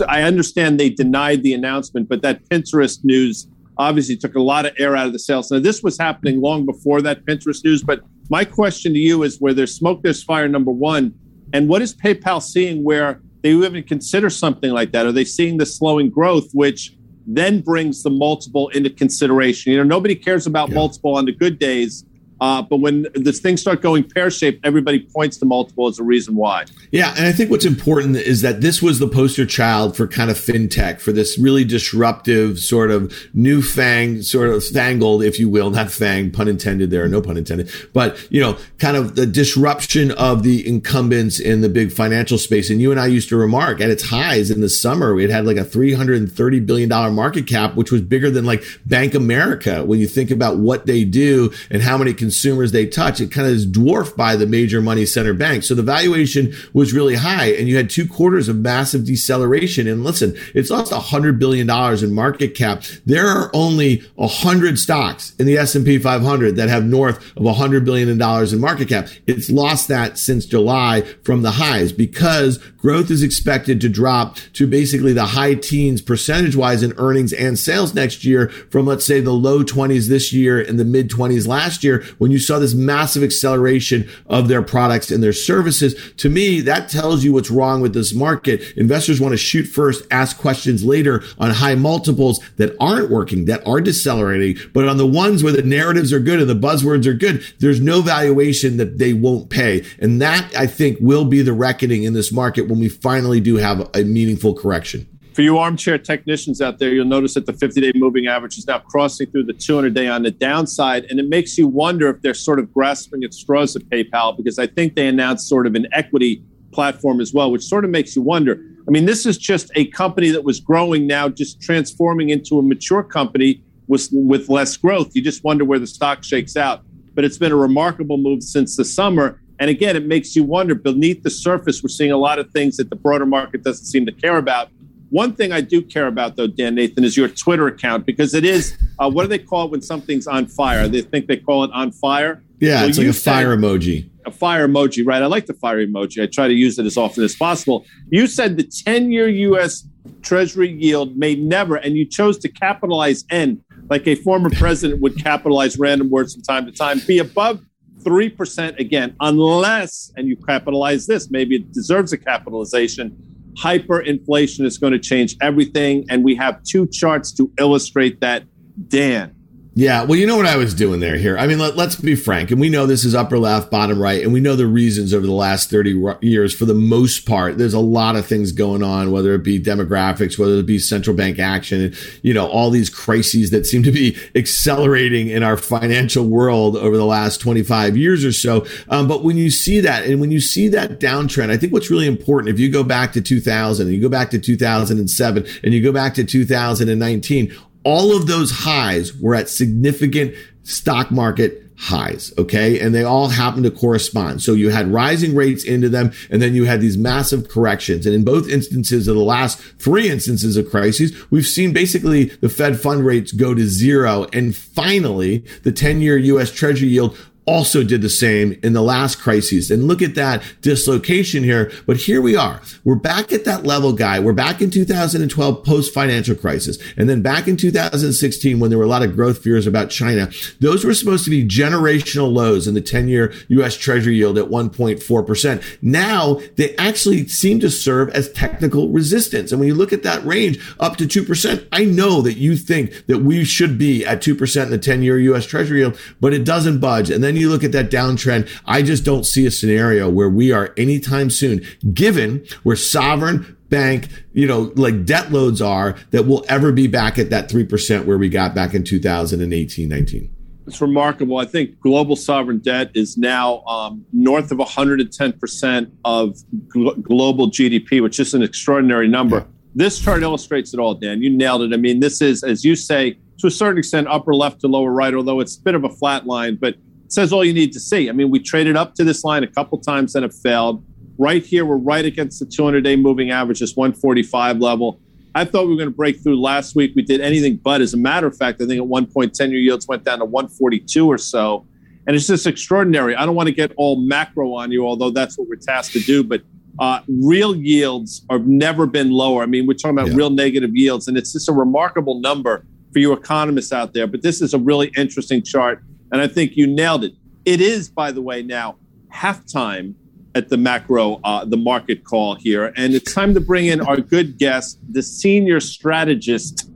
I 0.08 0.22
understand 0.22 0.78
they 0.78 0.90
denied 0.90 1.42
the 1.42 1.52
announcement, 1.52 2.08
but 2.08 2.22
that 2.22 2.48
Pinterest 2.48 3.02
news 3.02 3.48
obviously 3.88 4.16
took 4.16 4.34
a 4.34 4.42
lot 4.42 4.66
of 4.66 4.72
air 4.78 4.96
out 4.96 5.06
of 5.06 5.12
the 5.12 5.18
sails. 5.18 5.50
Now, 5.50 5.58
this 5.58 5.82
was 5.82 5.98
happening 5.98 6.40
long 6.40 6.66
before 6.66 7.02
that 7.02 7.24
Pinterest 7.24 7.64
news, 7.64 7.82
but 7.82 8.00
my 8.30 8.44
question 8.44 8.92
to 8.94 8.98
you 8.98 9.22
is 9.22 9.38
where 9.40 9.54
there's 9.54 9.74
smoke, 9.74 10.02
there's 10.02 10.22
fire, 10.22 10.48
number 10.48 10.70
one. 10.70 11.14
And 11.52 11.68
what 11.68 11.82
is 11.82 11.94
PayPal 11.94 12.42
seeing 12.42 12.82
where 12.82 13.20
they 13.42 13.50
even 13.50 13.82
consider 13.82 14.30
something 14.30 14.70
like 14.70 14.92
that? 14.92 15.06
Are 15.06 15.12
they 15.12 15.24
seeing 15.24 15.58
the 15.58 15.66
slowing 15.66 16.08
growth, 16.10 16.50
which 16.54 16.96
then 17.26 17.60
brings 17.60 18.02
the 18.02 18.10
multiple 18.10 18.68
into 18.70 18.90
consideration? 18.90 19.72
You 19.72 19.78
know, 19.78 19.84
nobody 19.84 20.14
cares 20.14 20.46
about 20.46 20.70
yeah. 20.70 20.76
multiple 20.76 21.14
on 21.16 21.26
the 21.26 21.32
good 21.32 21.58
days 21.58 22.04
uh, 22.42 22.60
but 22.60 22.78
when 22.78 23.06
this 23.14 23.38
things 23.38 23.60
start 23.60 23.82
going 23.82 24.02
pear 24.02 24.30
shaped, 24.30 24.66
everybody 24.66 24.98
points 24.98 25.36
to 25.36 25.44
multiple 25.44 25.86
as 25.86 26.00
a 26.00 26.02
reason 26.02 26.34
why. 26.34 26.64
Yeah, 26.90 27.14
and 27.16 27.26
I 27.26 27.30
think 27.30 27.52
what's 27.52 27.64
important 27.64 28.16
is 28.16 28.42
that 28.42 28.62
this 28.62 28.82
was 28.82 28.98
the 28.98 29.06
poster 29.06 29.46
child 29.46 29.96
for 29.96 30.08
kind 30.08 30.30
of 30.30 30.36
fintech, 30.36 31.00
for 31.00 31.12
this 31.12 31.38
really 31.38 31.64
disruptive 31.64 32.58
sort 32.58 32.90
of 32.90 33.14
new 33.34 33.62
fang, 33.62 34.22
sort 34.22 34.48
of 34.48 34.64
fangled, 34.64 35.22
if 35.22 35.38
you 35.38 35.48
will, 35.48 35.70
not 35.70 35.92
fang, 35.92 36.32
pun 36.32 36.48
intended 36.48 36.90
there, 36.90 37.06
no 37.06 37.20
pun 37.20 37.36
intended, 37.36 37.70
but 37.92 38.18
you 38.30 38.40
know, 38.40 38.56
kind 38.78 38.96
of 38.96 39.16
the 39.16 39.26
disruption 39.26 40.10
of 40.12 40.42
the 40.42 40.66
incumbents 40.66 41.38
in 41.38 41.60
the 41.60 41.68
big 41.68 41.92
financial 41.92 42.38
space. 42.38 42.70
And 42.70 42.80
you 42.80 42.90
and 42.90 42.98
I 42.98 43.06
used 43.06 43.28
to 43.28 43.36
remark 43.36 43.80
at 43.80 43.90
its 43.90 44.04
highs 44.04 44.50
in 44.50 44.62
the 44.62 44.68
summer, 44.68 45.20
it 45.20 45.30
had 45.30 45.42
had 45.42 45.46
like 45.46 45.56
a 45.56 45.68
$330 45.68 46.66
billion 46.66 46.88
market 47.14 47.46
cap, 47.46 47.74
which 47.74 47.90
was 47.90 48.00
bigger 48.00 48.30
than 48.30 48.44
like 48.44 48.64
Bank 48.86 49.14
America 49.14 49.84
when 49.84 49.98
you 49.98 50.06
think 50.06 50.30
about 50.30 50.58
what 50.58 50.86
they 50.86 51.04
do 51.04 51.52
and 51.70 51.82
how 51.82 51.98
many 51.98 52.14
consumers 52.14 52.31
they 52.72 52.86
touch, 52.86 53.20
it 53.20 53.30
kind 53.30 53.46
of 53.46 53.54
is 53.54 53.66
dwarfed 53.66 54.16
by 54.16 54.36
the 54.36 54.46
major 54.46 54.80
money 54.80 55.06
center 55.06 55.34
banks. 55.34 55.66
So 55.66 55.74
the 55.74 55.82
valuation 55.82 56.54
was 56.72 56.92
really 56.92 57.16
high 57.16 57.52
and 57.52 57.68
you 57.68 57.76
had 57.76 57.90
two 57.90 58.06
quarters 58.06 58.48
of 58.48 58.56
massive 58.56 59.04
deceleration. 59.04 59.86
And 59.86 60.04
listen, 60.04 60.36
it's 60.54 60.70
lost 60.70 60.92
a 60.92 60.98
hundred 60.98 61.38
billion 61.38 61.66
dollars 61.66 62.02
in 62.02 62.14
market 62.14 62.54
cap. 62.54 62.82
There 63.06 63.26
are 63.26 63.50
only 63.54 64.02
a 64.18 64.26
hundred 64.26 64.78
stocks 64.78 65.34
in 65.38 65.46
the 65.46 65.58
S&P 65.58 65.98
500 65.98 66.56
that 66.56 66.68
have 66.68 66.84
north 66.84 67.36
of 67.36 67.44
a 67.44 67.54
hundred 67.54 67.84
billion 67.84 68.16
dollars 68.18 68.52
in 68.52 68.60
market 68.60 68.88
cap. 68.88 69.08
It's 69.26 69.50
lost 69.50 69.88
that 69.88 70.18
since 70.18 70.46
July 70.46 71.02
from 71.22 71.42
the 71.42 71.52
highs 71.52 71.92
because 71.92 72.58
growth 72.78 73.10
is 73.10 73.22
expected 73.22 73.80
to 73.80 73.88
drop 73.88 74.36
to 74.54 74.66
basically 74.66 75.12
the 75.12 75.26
high 75.26 75.54
teens 75.54 76.02
percentage 76.02 76.56
wise 76.56 76.82
in 76.82 76.92
earnings 76.96 77.32
and 77.32 77.58
sales 77.58 77.94
next 77.94 78.24
year 78.24 78.48
from 78.70 78.86
let's 78.86 79.04
say 79.04 79.20
the 79.20 79.32
low 79.32 79.62
20s 79.62 80.08
this 80.08 80.32
year 80.32 80.60
and 80.60 80.78
the 80.78 80.84
mid 80.84 81.08
20s 81.10 81.46
last 81.46 81.84
year 81.84 82.04
when 82.22 82.30
you 82.30 82.38
saw 82.38 82.60
this 82.60 82.72
massive 82.72 83.24
acceleration 83.24 84.08
of 84.26 84.46
their 84.46 84.62
products 84.62 85.10
and 85.10 85.24
their 85.24 85.32
services. 85.32 85.96
To 86.18 86.28
me, 86.28 86.60
that 86.60 86.88
tells 86.88 87.24
you 87.24 87.32
what's 87.32 87.50
wrong 87.50 87.80
with 87.80 87.94
this 87.94 88.14
market. 88.14 88.62
Investors 88.76 89.20
want 89.20 89.32
to 89.32 89.36
shoot 89.36 89.64
first, 89.64 90.06
ask 90.12 90.38
questions 90.38 90.84
later 90.84 91.24
on 91.40 91.50
high 91.50 91.74
multiples 91.74 92.38
that 92.58 92.76
aren't 92.78 93.10
working, 93.10 93.46
that 93.46 93.66
are 93.66 93.80
decelerating. 93.80 94.56
But 94.72 94.86
on 94.86 94.98
the 94.98 95.06
ones 95.06 95.42
where 95.42 95.52
the 95.52 95.62
narratives 95.62 96.12
are 96.12 96.20
good 96.20 96.38
and 96.38 96.48
the 96.48 96.54
buzzwords 96.54 97.06
are 97.06 97.12
good, 97.12 97.42
there's 97.58 97.80
no 97.80 98.02
valuation 98.02 98.76
that 98.76 98.98
they 98.98 99.12
won't 99.12 99.50
pay. 99.50 99.84
And 99.98 100.22
that 100.22 100.48
I 100.56 100.68
think 100.68 100.98
will 101.00 101.24
be 101.24 101.42
the 101.42 101.52
reckoning 101.52 102.04
in 102.04 102.12
this 102.12 102.30
market 102.30 102.68
when 102.68 102.78
we 102.78 102.88
finally 102.88 103.40
do 103.40 103.56
have 103.56 103.90
a 103.96 104.04
meaningful 104.04 104.54
correction. 104.54 105.08
For 105.34 105.40
you 105.40 105.56
armchair 105.56 105.96
technicians 105.96 106.60
out 106.60 106.78
there, 106.78 106.92
you'll 106.92 107.06
notice 107.06 107.34
that 107.34 107.46
the 107.46 107.54
50 107.54 107.80
day 107.80 107.92
moving 107.94 108.26
average 108.26 108.58
is 108.58 108.66
now 108.66 108.80
crossing 108.80 109.30
through 109.30 109.44
the 109.44 109.54
200 109.54 109.94
day 109.94 110.06
on 110.06 110.24
the 110.24 110.30
downside. 110.30 111.06
And 111.06 111.18
it 111.18 111.26
makes 111.28 111.56
you 111.56 111.66
wonder 111.66 112.10
if 112.10 112.20
they're 112.20 112.34
sort 112.34 112.58
of 112.58 112.72
grasping 112.72 113.24
at 113.24 113.32
straws 113.32 113.74
at 113.74 113.82
PayPal 113.84 114.36
because 114.36 114.58
I 114.58 114.66
think 114.66 114.94
they 114.94 115.08
announced 115.08 115.48
sort 115.48 115.66
of 115.66 115.74
an 115.74 115.86
equity 115.92 116.42
platform 116.72 117.20
as 117.20 117.32
well, 117.32 117.50
which 117.50 117.62
sort 117.62 117.84
of 117.84 117.90
makes 117.90 118.14
you 118.14 118.20
wonder. 118.20 118.60
I 118.86 118.90
mean, 118.90 119.06
this 119.06 119.24
is 119.24 119.38
just 119.38 119.70
a 119.74 119.86
company 119.86 120.30
that 120.30 120.44
was 120.44 120.60
growing 120.60 121.06
now, 121.06 121.30
just 121.30 121.62
transforming 121.62 122.28
into 122.28 122.58
a 122.58 122.62
mature 122.62 123.02
company 123.02 123.62
with, 123.88 124.08
with 124.12 124.50
less 124.50 124.76
growth. 124.76 125.12
You 125.14 125.22
just 125.22 125.44
wonder 125.44 125.64
where 125.64 125.78
the 125.78 125.86
stock 125.86 126.24
shakes 126.24 126.56
out. 126.56 126.82
But 127.14 127.24
it's 127.24 127.38
been 127.38 127.52
a 127.52 127.56
remarkable 127.56 128.18
move 128.18 128.42
since 128.42 128.76
the 128.76 128.84
summer. 128.84 129.40
And 129.58 129.70
again, 129.70 129.96
it 129.96 130.06
makes 130.06 130.36
you 130.36 130.44
wonder 130.44 130.74
beneath 130.74 131.22
the 131.22 131.30
surface, 131.30 131.82
we're 131.82 131.88
seeing 131.88 132.10
a 132.10 132.16
lot 132.16 132.38
of 132.38 132.50
things 132.50 132.76
that 132.76 132.90
the 132.90 132.96
broader 132.96 133.26
market 133.26 133.62
doesn't 133.62 133.86
seem 133.86 134.04
to 134.06 134.12
care 134.12 134.36
about. 134.36 134.68
One 135.12 135.34
thing 135.34 135.52
I 135.52 135.60
do 135.60 135.82
care 135.82 136.06
about, 136.06 136.36
though, 136.36 136.46
Dan 136.46 136.74
Nathan, 136.74 137.04
is 137.04 137.18
your 137.18 137.28
Twitter 137.28 137.66
account 137.66 138.06
because 138.06 138.32
it 138.32 138.46
is 138.46 138.78
uh, 138.98 139.10
what 139.10 139.24
do 139.24 139.28
they 139.28 139.38
call 139.38 139.66
it 139.66 139.70
when 139.70 139.82
something's 139.82 140.26
on 140.26 140.46
fire? 140.46 140.88
They 140.88 141.02
think 141.02 141.26
they 141.26 141.36
call 141.36 141.64
it 141.64 141.70
on 141.74 141.92
fire. 141.92 142.42
Yeah, 142.60 142.80
well, 142.80 142.88
it's 142.88 142.96
like 142.96 143.08
a 143.08 143.12
fire 143.12 143.54
emoji. 143.54 144.08
A 144.24 144.30
fire 144.30 144.66
emoji, 144.66 145.06
right? 145.06 145.22
I 145.22 145.26
like 145.26 145.44
the 145.44 145.52
fire 145.52 145.86
emoji. 145.86 146.22
I 146.22 146.26
try 146.26 146.48
to 146.48 146.54
use 146.54 146.78
it 146.78 146.86
as 146.86 146.96
often 146.96 147.24
as 147.24 147.36
possible. 147.36 147.84
You 148.08 148.26
said 148.26 148.56
the 148.56 148.62
10 148.62 149.12
year 149.12 149.28
U.S. 149.28 149.86
Treasury 150.22 150.72
yield 150.72 151.14
may 151.14 151.34
never, 151.34 151.76
and 151.76 151.94
you 151.94 152.06
chose 152.06 152.38
to 152.38 152.48
capitalize 152.48 153.24
N 153.30 153.62
like 153.90 154.06
a 154.06 154.14
former 154.14 154.48
president 154.54 155.02
would 155.02 155.22
capitalize 155.22 155.78
random 155.78 156.08
words 156.08 156.32
from 156.32 156.42
time 156.42 156.64
to 156.64 156.72
time, 156.72 157.02
be 157.06 157.18
above 157.18 157.60
3% 157.98 158.78
again, 158.78 159.14
unless, 159.20 160.10
and 160.16 160.26
you 160.26 160.36
capitalize 160.36 161.06
this, 161.06 161.30
maybe 161.30 161.56
it 161.56 161.70
deserves 161.70 162.14
a 162.14 162.18
capitalization 162.18 163.31
hyperinflation 163.54 164.64
is 164.64 164.78
going 164.78 164.92
to 164.92 164.98
change 164.98 165.36
everything. 165.40 166.04
And 166.08 166.24
we 166.24 166.34
have 166.36 166.62
two 166.62 166.86
charts 166.86 167.32
to 167.32 167.50
illustrate 167.58 168.20
that. 168.20 168.44
Dan, 168.88 169.34
yeah, 169.74 170.04
well, 170.04 170.18
you 170.18 170.26
know 170.26 170.36
what 170.36 170.44
I 170.44 170.58
was 170.58 170.74
doing 170.74 171.00
there 171.00 171.16
here. 171.16 171.38
I 171.38 171.46
mean, 171.46 171.58
let, 171.58 171.78
us 171.78 171.96
be 171.96 172.14
frank, 172.14 172.50
and 172.50 172.60
we 172.60 172.68
know 172.68 172.84
this 172.84 173.06
is 173.06 173.14
upper 173.14 173.38
left, 173.38 173.70
bottom 173.70 173.98
right, 173.98 174.22
and 174.22 174.30
we 174.30 174.40
know 174.40 174.54
the 174.54 174.66
reasons 174.66 175.14
over 175.14 175.26
the 175.26 175.32
last 175.32 175.70
30 175.70 176.18
years 176.20 176.54
for 176.54 176.66
the 176.66 176.74
most 176.74 177.24
part. 177.24 177.56
There's 177.56 177.72
a 177.72 177.80
lot 177.80 178.14
of 178.14 178.26
things 178.26 178.52
going 178.52 178.82
on, 178.82 179.12
whether 179.12 179.32
it 179.34 179.42
be 179.42 179.58
demographics, 179.58 180.38
whether 180.38 180.56
it 180.56 180.66
be 180.66 180.78
central 180.78 181.16
bank 181.16 181.38
action, 181.38 181.94
you 182.20 182.34
know, 182.34 182.46
all 182.46 182.68
these 182.68 182.90
crises 182.90 183.50
that 183.50 183.64
seem 183.64 183.82
to 183.84 183.90
be 183.90 184.14
accelerating 184.34 185.28
in 185.28 185.42
our 185.42 185.56
financial 185.56 186.26
world 186.26 186.76
over 186.76 186.98
the 186.98 187.06
last 187.06 187.40
25 187.40 187.96
years 187.96 188.26
or 188.26 188.32
so. 188.32 188.66
Um, 188.90 189.08
but 189.08 189.24
when 189.24 189.38
you 189.38 189.50
see 189.50 189.80
that, 189.80 190.04
and 190.04 190.20
when 190.20 190.30
you 190.30 190.40
see 190.40 190.68
that 190.68 191.00
downtrend, 191.00 191.48
I 191.48 191.56
think 191.56 191.72
what's 191.72 191.90
really 191.90 192.06
important, 192.06 192.52
if 192.52 192.60
you 192.60 192.70
go 192.70 192.84
back 192.84 193.14
to 193.14 193.22
2000, 193.22 193.86
and 193.86 193.94
you 193.94 194.02
go 194.02 194.10
back 194.10 194.28
to 194.32 194.38
2007, 194.38 195.46
and 195.64 195.72
you 195.72 195.82
go 195.82 195.92
back 195.92 196.12
to 196.14 196.24
2019, 196.24 197.56
all 197.84 198.16
of 198.16 198.26
those 198.26 198.50
highs 198.50 199.16
were 199.16 199.34
at 199.34 199.48
significant 199.48 200.34
stock 200.62 201.10
market 201.10 201.62
highs. 201.82 202.32
Okay. 202.38 202.78
And 202.78 202.94
they 202.94 203.02
all 203.02 203.28
happen 203.28 203.64
to 203.64 203.70
correspond. 203.70 204.40
So 204.40 204.52
you 204.52 204.70
had 204.70 204.92
rising 204.92 205.34
rates 205.34 205.64
into 205.64 205.88
them 205.88 206.12
and 206.30 206.40
then 206.40 206.54
you 206.54 206.64
had 206.64 206.80
these 206.80 206.96
massive 206.96 207.48
corrections. 207.48 208.06
And 208.06 208.14
in 208.14 208.22
both 208.22 208.48
instances 208.48 209.08
of 209.08 209.16
the 209.16 209.22
last 209.22 209.58
three 209.80 210.08
instances 210.08 210.56
of 210.56 210.70
crises, 210.70 211.12
we've 211.32 211.46
seen 211.46 211.72
basically 211.72 212.26
the 212.26 212.48
Fed 212.48 212.78
fund 212.78 213.04
rates 213.04 213.32
go 213.32 213.52
to 213.52 213.66
zero. 213.66 214.28
And 214.32 214.54
finally, 214.54 215.44
the 215.64 215.72
10 215.72 216.00
year 216.00 216.16
US 216.16 216.52
treasury 216.52 216.88
yield 216.88 217.18
also 217.44 217.82
did 217.82 218.02
the 218.02 218.08
same 218.08 218.58
in 218.62 218.72
the 218.72 218.82
last 218.82 219.20
crises. 219.20 219.70
And 219.70 219.84
look 219.84 220.02
at 220.02 220.14
that 220.14 220.42
dislocation 220.60 221.42
here. 221.42 221.72
But 221.86 221.96
here 221.96 222.20
we 222.20 222.36
are. 222.36 222.60
We're 222.84 222.94
back 222.94 223.32
at 223.32 223.44
that 223.44 223.64
level, 223.64 223.92
guy. 223.92 224.20
We're 224.20 224.32
back 224.32 224.60
in 224.60 224.70
2012 224.70 225.64
post 225.64 225.92
financial 225.92 226.36
crisis. 226.36 226.78
And 226.96 227.08
then 227.08 227.22
back 227.22 227.48
in 227.48 227.56
2016 227.56 228.60
when 228.60 228.70
there 228.70 228.78
were 228.78 228.84
a 228.84 228.88
lot 228.88 229.02
of 229.02 229.14
growth 229.14 229.38
fears 229.38 229.66
about 229.66 229.90
China. 229.90 230.30
Those 230.60 230.84
were 230.84 230.94
supposed 230.94 231.24
to 231.24 231.30
be 231.30 231.46
generational 231.46 232.32
lows 232.32 232.68
in 232.68 232.74
the 232.74 232.80
10 232.80 233.08
year 233.08 233.32
US 233.48 233.76
treasury 233.76 234.16
yield 234.16 234.38
at 234.38 234.46
1.4%. 234.46 235.78
Now 235.82 236.40
they 236.56 236.76
actually 236.76 237.26
seem 237.26 237.58
to 237.60 237.70
serve 237.70 238.08
as 238.10 238.30
technical 238.32 238.88
resistance. 238.88 239.50
And 239.50 239.60
when 239.60 239.68
you 239.68 239.74
look 239.74 239.92
at 239.92 240.02
that 240.04 240.24
range 240.24 240.60
up 240.78 240.96
to 240.96 241.06
2%, 241.06 241.66
I 241.72 241.84
know 241.84 242.22
that 242.22 242.34
you 242.34 242.56
think 242.56 243.06
that 243.06 243.18
we 243.18 243.44
should 243.44 243.78
be 243.78 244.04
at 244.06 244.22
2% 244.22 244.62
in 244.62 244.70
the 244.70 244.78
10 244.78 245.02
year 245.02 245.18
US 245.18 245.46
treasury 245.46 245.80
yield, 245.80 245.98
but 246.20 246.32
it 246.32 246.44
doesn't 246.44 246.80
budge. 246.80 247.10
And 247.10 247.22
then 247.22 247.31
then 247.32 247.40
you 247.40 247.48
look 247.48 247.64
at 247.64 247.72
that 247.72 247.90
downtrend. 247.90 248.48
I 248.66 248.82
just 248.82 249.04
don't 249.04 249.24
see 249.24 249.46
a 249.46 249.50
scenario 249.50 250.08
where 250.08 250.28
we 250.28 250.52
are 250.52 250.72
anytime 250.76 251.30
soon, 251.30 251.64
given 251.92 252.44
where 252.62 252.76
sovereign 252.76 253.56
bank, 253.68 254.08
you 254.32 254.46
know, 254.46 254.72
like 254.76 255.04
debt 255.04 255.32
loads 255.32 255.62
are, 255.62 255.96
that 256.10 256.26
we'll 256.26 256.44
ever 256.48 256.72
be 256.72 256.86
back 256.86 257.18
at 257.18 257.30
that 257.30 257.48
3% 257.48 258.04
where 258.04 258.18
we 258.18 258.28
got 258.28 258.54
back 258.54 258.74
in 258.74 258.84
2018, 258.84 259.88
19. 259.88 260.36
It's 260.66 260.80
remarkable. 260.80 261.38
I 261.38 261.44
think 261.44 261.80
global 261.80 262.14
sovereign 262.14 262.58
debt 262.58 262.90
is 262.94 263.18
now 263.18 263.62
um, 263.64 264.04
north 264.12 264.52
of 264.52 264.58
110% 264.58 265.90
of 266.04 266.36
gl- 266.68 267.02
global 267.02 267.50
GDP, 267.50 268.00
which 268.00 268.20
is 268.20 268.34
an 268.34 268.42
extraordinary 268.42 269.08
number. 269.08 269.38
Yeah. 269.38 269.44
This 269.74 269.98
chart 269.98 270.22
illustrates 270.22 270.74
it 270.74 270.78
all, 270.78 270.94
Dan. 270.94 271.22
You 271.22 271.30
nailed 271.30 271.62
it. 271.62 271.72
I 271.72 271.78
mean, 271.78 272.00
this 272.00 272.20
is, 272.20 272.44
as 272.44 272.64
you 272.64 272.76
say, 272.76 273.18
to 273.38 273.46
a 273.46 273.50
certain 273.50 273.78
extent, 273.78 274.06
upper 274.06 274.34
left 274.34 274.60
to 274.60 274.68
lower 274.68 274.92
right, 274.92 275.14
although 275.14 275.40
it's 275.40 275.56
a 275.56 275.62
bit 275.62 275.74
of 275.74 275.84
a 275.84 275.88
flat 275.88 276.26
line. 276.26 276.56
But 276.60 276.76
says 277.12 277.32
all 277.32 277.44
you 277.44 277.52
need 277.52 277.72
to 277.72 277.80
see. 277.80 278.08
I 278.08 278.12
mean, 278.12 278.30
we 278.30 278.38
traded 278.40 278.76
up 278.76 278.94
to 278.94 279.04
this 279.04 279.24
line 279.24 279.44
a 279.44 279.46
couple 279.46 279.78
times 279.78 280.14
and 280.14 280.24
it 280.24 280.32
failed. 280.32 280.84
Right 281.18 281.44
here, 281.44 281.64
we're 281.64 281.76
right 281.76 282.04
against 282.04 282.40
the 282.40 282.46
200 282.46 282.82
day 282.82 282.96
moving 282.96 283.30
average, 283.30 283.60
this 283.60 283.76
145 283.76 284.58
level. 284.58 285.00
I 285.34 285.44
thought 285.44 285.64
we 285.64 285.70
were 285.70 285.76
going 285.76 285.90
to 285.90 285.94
break 285.94 286.22
through 286.22 286.40
last 286.40 286.74
week. 286.74 286.92
We 286.94 287.02
did 287.02 287.20
anything 287.20 287.56
but. 287.56 287.80
As 287.80 287.94
a 287.94 287.96
matter 287.96 288.26
of 288.26 288.36
fact, 288.36 288.60
I 288.60 288.66
think 288.66 288.78
at 288.78 288.86
one 288.86 289.06
point, 289.06 289.34
10 289.34 289.50
year 289.50 289.60
yields 289.60 289.86
went 289.88 290.04
down 290.04 290.18
to 290.18 290.24
142 290.24 291.06
or 291.06 291.18
so. 291.18 291.66
And 292.06 292.16
it's 292.16 292.26
just 292.26 292.46
extraordinary. 292.46 293.14
I 293.14 293.24
don't 293.24 293.34
want 293.34 293.46
to 293.46 293.54
get 293.54 293.72
all 293.76 293.96
macro 293.96 294.54
on 294.54 294.72
you, 294.72 294.86
although 294.86 295.10
that's 295.10 295.38
what 295.38 295.48
we're 295.48 295.56
tasked 295.56 295.92
to 295.92 296.00
do. 296.00 296.24
But 296.24 296.42
uh, 296.78 297.00
real 297.06 297.54
yields 297.54 298.24
have 298.30 298.46
never 298.46 298.86
been 298.86 299.10
lower. 299.10 299.42
I 299.42 299.46
mean, 299.46 299.66
we're 299.66 299.74
talking 299.74 299.96
about 299.96 300.08
yeah. 300.08 300.16
real 300.16 300.30
negative 300.30 300.74
yields, 300.74 301.08
and 301.08 301.16
it's 301.16 301.32
just 301.32 301.48
a 301.48 301.52
remarkable 301.52 302.20
number 302.20 302.66
for 302.92 302.98
you 302.98 303.12
economists 303.12 303.72
out 303.72 303.94
there. 303.94 304.06
But 304.06 304.22
this 304.22 304.42
is 304.42 304.52
a 304.52 304.58
really 304.58 304.90
interesting 304.96 305.42
chart. 305.42 305.82
And 306.12 306.20
I 306.20 306.28
think 306.28 306.56
you 306.56 306.66
nailed 306.66 307.04
it. 307.04 307.14
It 307.44 307.60
is, 307.60 307.88
by 307.88 308.12
the 308.12 308.22
way, 308.22 308.42
now 308.42 308.76
halftime 309.12 309.94
at 310.34 310.48
the 310.48 310.56
macro, 310.56 311.20
uh, 311.24 311.44
the 311.44 311.56
market 311.56 312.04
call 312.04 312.34
here. 312.36 312.72
And 312.76 312.94
it's 312.94 313.12
time 313.12 313.34
to 313.34 313.40
bring 313.40 313.66
in 313.66 313.80
our 313.80 313.96
good 313.96 314.38
guest, 314.38 314.78
the 314.90 315.02
senior 315.02 315.58
strategist 315.60 316.70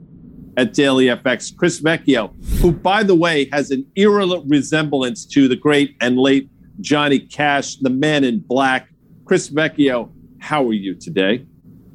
at 0.57 0.73
Daily 0.73 1.05
FX, 1.05 1.55
Chris 1.55 1.79
Vecchio, 1.79 2.33
who, 2.59 2.71
by 2.71 3.03
the 3.03 3.15
way, 3.15 3.47
has 3.51 3.71
an 3.71 3.85
eerie 3.95 4.41
resemblance 4.47 5.25
to 5.27 5.47
the 5.47 5.55
great 5.55 5.95
and 6.01 6.17
late 6.17 6.49
Johnny 6.81 7.19
Cash, 7.19 7.77
the 7.77 7.89
man 7.89 8.23
in 8.23 8.39
black. 8.39 8.89
Chris 9.25 9.49
Vecchio, 9.49 10.11
how 10.39 10.67
are 10.67 10.73
you 10.73 10.95
today? 10.95 11.45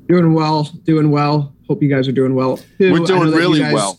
Doing 0.07 0.35
well, 0.35 0.65
doing 0.85 1.11
well. 1.11 1.55
Hope 1.69 1.83
you 1.83 1.89
guys 1.89 2.07
are 2.07 2.13
doing 2.13 2.35
well. 2.35 2.61
We're 2.79 2.99
doing 3.01 3.31
really 3.31 3.61
well 3.61 3.99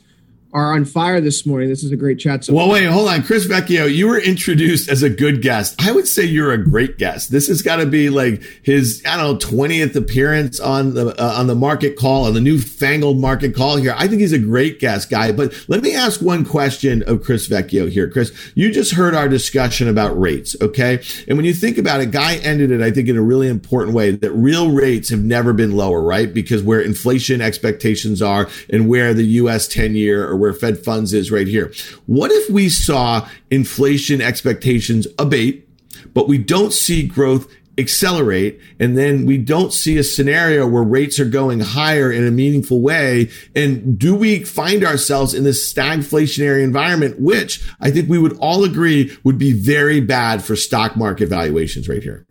are 0.54 0.74
on 0.74 0.86
fire 0.86 1.20
this 1.20 1.46
morning. 1.46 1.68
This 1.68 1.84
is 1.84 1.92
a 1.92 1.96
great 1.96 2.20
chat. 2.20 2.46
So 2.46 2.54
well, 2.54 2.70
wait, 2.70 2.86
hold 2.86 3.10
on. 3.10 3.24
Chris 3.24 3.48
Vecchio, 3.48 3.92
you 3.92 4.08
were 4.08 4.20
introduced 4.20 4.88
as 4.88 5.02
a 5.02 5.10
good 5.10 5.42
guest. 5.42 5.76
I 5.80 5.92
would 5.92 6.08
say 6.08 6.24
you're 6.24 6.52
a 6.52 6.64
great 6.64 6.98
guest. 6.98 7.32
This 7.32 7.48
has 7.48 7.62
got 7.62 7.78
to 7.78 7.86
be 7.86 8.10
like 8.10 8.44
his, 8.62 9.02
I 9.06 9.18
don't 9.18 9.42
know, 9.42 9.48
20th 9.48 9.96
appearance 9.96 10.60
on 10.60 10.94
the, 10.94 11.08
uh, 11.20 11.40
on 11.40 11.48
the 11.48 11.56
market 11.56 11.98
call, 11.98 12.26
on 12.26 12.36
the 12.36 12.42
newfangled 12.42 13.20
market 13.20 13.56
call 13.56 13.78
here. 13.78 13.96
I 13.98 14.08
think 14.08 14.22
he's 14.22 14.34
a 14.34 14.40
great 14.40 14.80
guest 14.80 15.10
guy. 15.10 15.32
But 15.32 15.54
let 15.68 15.82
me 15.82 15.96
ask 15.96 16.22
one 16.22 16.46
question 16.46 17.02
of 17.04 17.24
Chris 17.24 17.48
Vecchio 17.48 17.90
here. 17.90 18.08
Chris, 18.08 18.32
you 18.54 18.72
just 18.72 18.94
heard 18.94 19.16
our 19.16 19.28
discussion 19.28 19.88
about 19.88 20.20
rates. 20.20 20.56
Okay. 20.62 21.04
And 21.28 21.38
when 21.38 21.46
you 21.46 21.54
think 21.54 21.78
about 21.78 22.02
it, 22.02 22.12
Guy 22.12 22.36
ended 22.36 22.70
it, 22.70 22.82
I 22.82 22.92
think, 22.92 23.10
in 23.10 23.18
a 23.18 23.22
really 23.24 23.48
important 23.48 23.96
way 23.96 24.12
that 24.12 24.32
real 24.32 24.70
rates 24.70 25.10
have 25.10 25.24
never 25.24 25.52
been 25.52 25.76
lower, 25.76 26.02
right? 26.02 26.32
Because 26.32 26.62
where 26.62 26.80
inflation 26.80 27.42
expectations 27.42 28.22
are 28.22 28.48
and 28.70 28.88
where 28.88 29.16
the 29.16 29.24
US 29.24 29.68
10 29.68 29.96
year 29.96 30.28
or 30.28 30.43
where 30.44 30.54
Fed 30.54 30.78
funds 30.84 31.14
is 31.14 31.32
right 31.32 31.48
here. 31.48 31.72
What 32.06 32.30
if 32.30 32.50
we 32.50 32.68
saw 32.68 33.26
inflation 33.50 34.22
expectations 34.22 35.08
abate, 35.18 35.66
but 36.14 36.28
we 36.28 36.38
don't 36.38 36.74
see 36.74 37.08
growth 37.08 37.50
accelerate 37.78 38.60
and 38.78 38.98
then 38.98 39.26
we 39.26 39.38
don't 39.38 39.74
see 39.74 39.98
a 39.98 40.04
scenario 40.04 40.68
where 40.68 40.84
rates 40.84 41.20
are 41.20 41.26
going 41.26 41.60
higher 41.60 42.12
in 42.12 42.28
a 42.28 42.30
meaningful 42.30 42.82
way 42.82 43.32
and 43.56 43.98
do 43.98 44.14
we 44.14 44.44
find 44.44 44.84
ourselves 44.84 45.34
in 45.34 45.44
this 45.44 45.74
stagflationary 45.74 46.64
environment 46.64 47.20
which 47.20 47.68
i 47.82 47.90
think 47.90 48.08
we 48.08 48.20
would 48.20 48.38
all 48.38 48.64
agree 48.64 49.18
would 49.24 49.40
be 49.40 49.54
very 49.54 50.00
bad 50.00 50.44
for 50.44 50.56
stock 50.56 50.96
market 50.96 51.28
valuations 51.28 51.90
right 51.90 52.04
here 52.04 52.28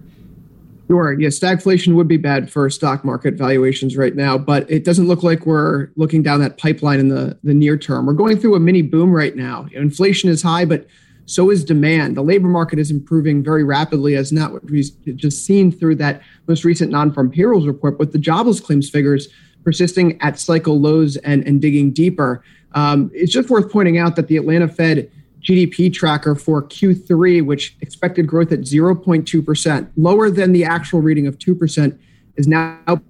Sure. 0.93 1.19
Yeah, 1.19 1.29
stagflation 1.29 1.95
would 1.95 2.07
be 2.07 2.19
bad 2.19 2.53
for 2.53 2.69
stock 2.69 3.03
market 3.03 3.33
valuations 3.33 3.97
right 3.97 4.15
now, 4.15 4.37
but 4.37 4.71
it 4.71 4.85
doesn't 4.85 5.09
look 5.09 5.23
like 5.23 5.47
we're 5.47 5.89
looking 5.97 6.23
down 6.23 6.41
that 6.41 6.59
pipeline 6.59 7.01
in 7.01 7.09
the, 7.09 7.39
the 7.43 7.55
near 7.55 7.79
term. 7.79 8.05
We're 8.05 8.13
going 8.13 8.39
through 8.39 8.57
a 8.57 8.61
mini 8.61 8.83
boom 8.83 9.11
right 9.11 9.35
now. 9.35 9.69
Inflation 9.73 10.29
is 10.29 10.43
high, 10.43 10.67
but 10.67 10.87
so 11.25 11.49
is 11.49 11.65
demand. 11.65 12.15
The 12.15 12.23
labor 12.23 12.49
market 12.49 12.79
is 12.79 12.91
improving 12.91 13.43
very 13.43 13.65
rapidly, 13.65 14.17
as 14.17 14.33
not 14.33 14.53
what 14.53 14.65
we've 14.71 14.91
just 15.17 15.47
seen 15.47 15.73
through 15.73 15.95
that 15.95 16.21
most 16.47 16.63
recent 16.63 16.93
non-farm 16.93 17.31
payrolls 17.31 17.67
report, 17.67 17.99
with 17.99 18.13
the 18.13 18.19
jobless 18.19 18.61
claims 18.61 18.91
figures 18.91 19.29
persisting 19.65 20.21
at 20.21 20.39
cycle 20.39 20.79
lows 20.79 21.17
and, 21.17 21.43
and 21.49 21.63
digging 21.63 21.91
deeper. 21.91 22.45
Um, 22.73 23.11
it's 23.15 23.33
just 23.33 23.49
worth 23.49 23.73
pointing 23.73 23.97
out 23.97 24.15
that 24.17 24.29
the 24.29 24.37
Atlanta 24.37 24.69
Fed 24.69 25.11
GDP 25.43 25.93
tracker 25.93 26.35
for 26.35 26.63
Q3, 26.63 27.45
which 27.45 27.77
expected 27.81 28.27
growth 28.27 28.53
at 28.53 28.61
0.2%, 28.61 29.91
lower 29.97 30.31
than 30.31 30.53
the 30.53 30.65
actual 30.65 31.01
reading 31.01 31.27
of 31.27 31.39
2%, 31.39 31.99
is 32.37 32.47
now 32.47 33.03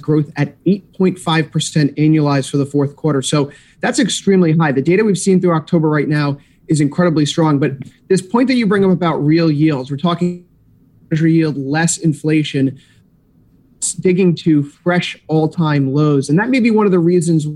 growth 0.00 0.30
at 0.36 0.62
8.5% 0.64 1.18
annualized 1.96 2.50
for 2.50 2.56
the 2.56 2.66
fourth 2.66 2.96
quarter. 2.96 3.22
So 3.22 3.50
that's 3.80 3.98
extremely 3.98 4.56
high. 4.56 4.72
The 4.72 4.82
data 4.82 5.04
we've 5.04 5.18
seen 5.18 5.40
through 5.40 5.54
October 5.54 5.88
right 5.88 6.08
now 6.08 6.38
is 6.68 6.80
incredibly 6.80 7.26
strong. 7.26 7.58
But 7.58 7.72
this 8.08 8.22
point 8.22 8.48
that 8.48 8.54
you 8.54 8.66
bring 8.66 8.84
up 8.84 8.90
about 8.90 9.16
real 9.16 9.50
yields, 9.50 9.90
we're 9.90 9.96
talking 9.96 10.46
treasury 11.08 11.34
yield, 11.34 11.56
less 11.56 11.98
inflation, 11.98 12.80
digging 13.98 14.34
to 14.36 14.62
fresh 14.62 15.20
all 15.26 15.48
time 15.48 15.92
lows. 15.92 16.28
And 16.28 16.38
that 16.38 16.48
may 16.48 16.60
be 16.60 16.70
one 16.70 16.86
of 16.86 16.92
the 16.92 17.00
reasons 17.00 17.46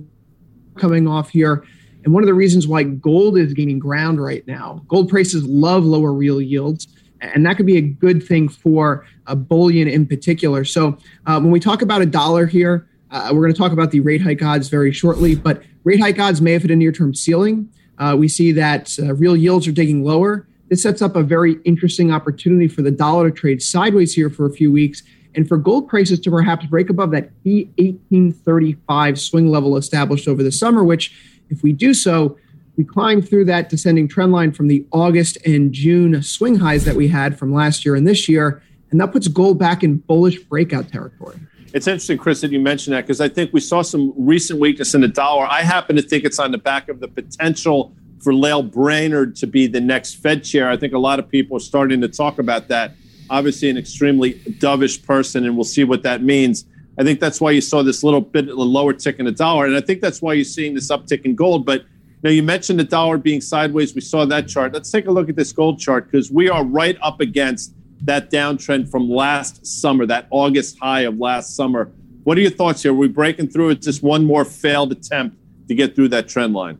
coming 0.76 1.06
off 1.06 1.30
here 1.30 1.64
and 2.04 2.12
one 2.12 2.22
of 2.22 2.26
the 2.26 2.34
reasons 2.34 2.68
why 2.68 2.82
gold 2.82 3.38
is 3.38 3.54
gaining 3.54 3.78
ground 3.78 4.22
right 4.22 4.46
now, 4.46 4.82
gold 4.88 5.08
prices 5.08 5.44
love 5.44 5.84
lower 5.84 6.12
real 6.12 6.40
yields. 6.40 6.86
And 7.20 7.46
that 7.46 7.56
could 7.56 7.64
be 7.64 7.78
a 7.78 7.82
good 7.82 8.22
thing 8.22 8.48
for 8.48 9.06
a 9.26 9.34
bullion 9.34 9.88
in 9.88 10.06
particular. 10.06 10.64
So 10.64 10.98
uh, 11.26 11.40
when 11.40 11.50
we 11.50 11.60
talk 11.60 11.80
about 11.80 12.02
a 12.02 12.06
dollar 12.06 12.44
here, 12.46 12.86
uh, 13.10 13.30
we're 13.32 13.40
going 13.40 13.52
to 13.52 13.58
talk 13.58 13.72
about 13.72 13.90
the 13.90 14.00
rate 14.00 14.20
hike 14.20 14.42
odds 14.42 14.68
very 14.68 14.92
shortly, 14.92 15.34
but 15.34 15.62
rate 15.84 16.00
hike 16.00 16.18
odds 16.18 16.42
may 16.42 16.52
have 16.52 16.62
hit 16.62 16.70
a 16.70 16.76
near 16.76 16.92
term 16.92 17.14
ceiling. 17.14 17.70
Uh, 17.96 18.16
we 18.18 18.28
see 18.28 18.52
that 18.52 18.94
uh, 18.98 19.14
real 19.14 19.36
yields 19.36 19.66
are 19.66 19.72
digging 19.72 20.04
lower. 20.04 20.46
This 20.68 20.82
sets 20.82 21.00
up 21.00 21.16
a 21.16 21.22
very 21.22 21.54
interesting 21.64 22.10
opportunity 22.10 22.68
for 22.68 22.82
the 22.82 22.90
dollar 22.90 23.30
to 23.30 23.36
trade 23.36 23.62
sideways 23.62 24.12
here 24.12 24.28
for 24.28 24.46
a 24.46 24.50
few 24.50 24.70
weeks 24.72 25.02
and 25.34 25.48
for 25.48 25.56
gold 25.56 25.88
prices 25.88 26.20
to 26.20 26.30
perhaps 26.30 26.66
break 26.66 26.90
above 26.90 27.10
that 27.12 27.30
key 27.42 27.66
1835 27.78 29.20
swing 29.20 29.48
level 29.48 29.76
established 29.76 30.28
over 30.28 30.42
the 30.42 30.52
summer, 30.52 30.84
which 30.84 31.14
if 31.54 31.62
we 31.62 31.72
do 31.72 31.94
so, 31.94 32.36
we 32.76 32.84
climb 32.84 33.22
through 33.22 33.44
that 33.46 33.68
descending 33.68 34.08
trend 34.08 34.32
line 34.32 34.52
from 34.52 34.66
the 34.68 34.84
August 34.90 35.38
and 35.46 35.72
June 35.72 36.22
swing 36.22 36.56
highs 36.56 36.84
that 36.84 36.96
we 36.96 37.08
had 37.08 37.38
from 37.38 37.52
last 37.52 37.84
year 37.84 37.94
and 37.94 38.06
this 38.06 38.28
year, 38.28 38.62
and 38.90 39.00
that 39.00 39.12
puts 39.12 39.28
gold 39.28 39.58
back 39.58 39.82
in 39.82 39.98
bullish 39.98 40.40
breakout 40.40 40.88
territory. 40.88 41.38
It's 41.72 41.86
interesting, 41.86 42.18
Chris, 42.18 42.40
that 42.40 42.52
you 42.52 42.60
mentioned 42.60 42.94
that 42.94 43.02
because 43.02 43.20
I 43.20 43.28
think 43.28 43.52
we 43.52 43.60
saw 43.60 43.82
some 43.82 44.12
recent 44.16 44.60
weakness 44.60 44.94
in 44.94 45.00
the 45.00 45.08
dollar. 45.08 45.46
I 45.46 45.62
happen 45.62 45.96
to 45.96 46.02
think 46.02 46.24
it's 46.24 46.38
on 46.38 46.52
the 46.52 46.58
back 46.58 46.88
of 46.88 47.00
the 47.00 47.08
potential 47.08 47.92
for 48.20 48.32
Lael 48.32 48.62
Brainard 48.62 49.36
to 49.36 49.46
be 49.46 49.66
the 49.66 49.80
next 49.80 50.14
Fed 50.14 50.44
chair. 50.44 50.70
I 50.70 50.76
think 50.76 50.92
a 50.92 50.98
lot 50.98 51.18
of 51.18 51.28
people 51.28 51.56
are 51.56 51.60
starting 51.60 52.00
to 52.00 52.08
talk 52.08 52.38
about 52.38 52.68
that. 52.68 52.92
Obviously, 53.28 53.70
an 53.70 53.76
extremely 53.76 54.34
dovish 54.34 55.04
person, 55.04 55.44
and 55.44 55.56
we'll 55.56 55.64
see 55.64 55.84
what 55.84 56.02
that 56.02 56.22
means. 56.22 56.64
I 56.98 57.02
think 57.02 57.20
that's 57.20 57.40
why 57.40 57.50
you 57.50 57.60
saw 57.60 57.82
this 57.82 58.04
little 58.04 58.20
bit 58.20 58.46
lower 58.46 58.92
tick 58.92 59.18
in 59.18 59.24
the 59.24 59.32
dollar, 59.32 59.66
and 59.66 59.76
I 59.76 59.80
think 59.80 60.00
that's 60.00 60.22
why 60.22 60.34
you're 60.34 60.44
seeing 60.44 60.74
this 60.74 60.90
uptick 60.90 61.22
in 61.22 61.34
gold. 61.34 61.66
But 61.66 61.84
now 62.22 62.30
you 62.30 62.42
mentioned 62.42 62.78
the 62.78 62.84
dollar 62.84 63.18
being 63.18 63.40
sideways. 63.40 63.94
We 63.94 64.00
saw 64.00 64.24
that 64.26 64.48
chart. 64.48 64.72
Let's 64.72 64.90
take 64.90 65.06
a 65.06 65.10
look 65.10 65.28
at 65.28 65.36
this 65.36 65.52
gold 65.52 65.78
chart 65.78 66.10
because 66.10 66.30
we 66.30 66.48
are 66.48 66.64
right 66.64 66.96
up 67.02 67.20
against 67.20 67.74
that 68.02 68.30
downtrend 68.30 68.90
from 68.90 69.08
last 69.08 69.66
summer, 69.66 70.06
that 70.06 70.26
August 70.30 70.78
high 70.78 71.02
of 71.02 71.18
last 71.18 71.56
summer. 71.56 71.90
What 72.22 72.38
are 72.38 72.40
your 72.40 72.50
thoughts 72.50 72.82
here? 72.82 72.92
Are 72.92 72.96
we 72.96 73.08
breaking 73.08 73.48
through? 73.48 73.70
It's 73.70 73.84
just 73.84 74.02
one 74.02 74.24
more 74.24 74.44
failed 74.44 74.92
attempt 74.92 75.36
to 75.68 75.74
get 75.74 75.94
through 75.94 76.08
that 76.08 76.28
trend 76.28 76.54
line. 76.54 76.78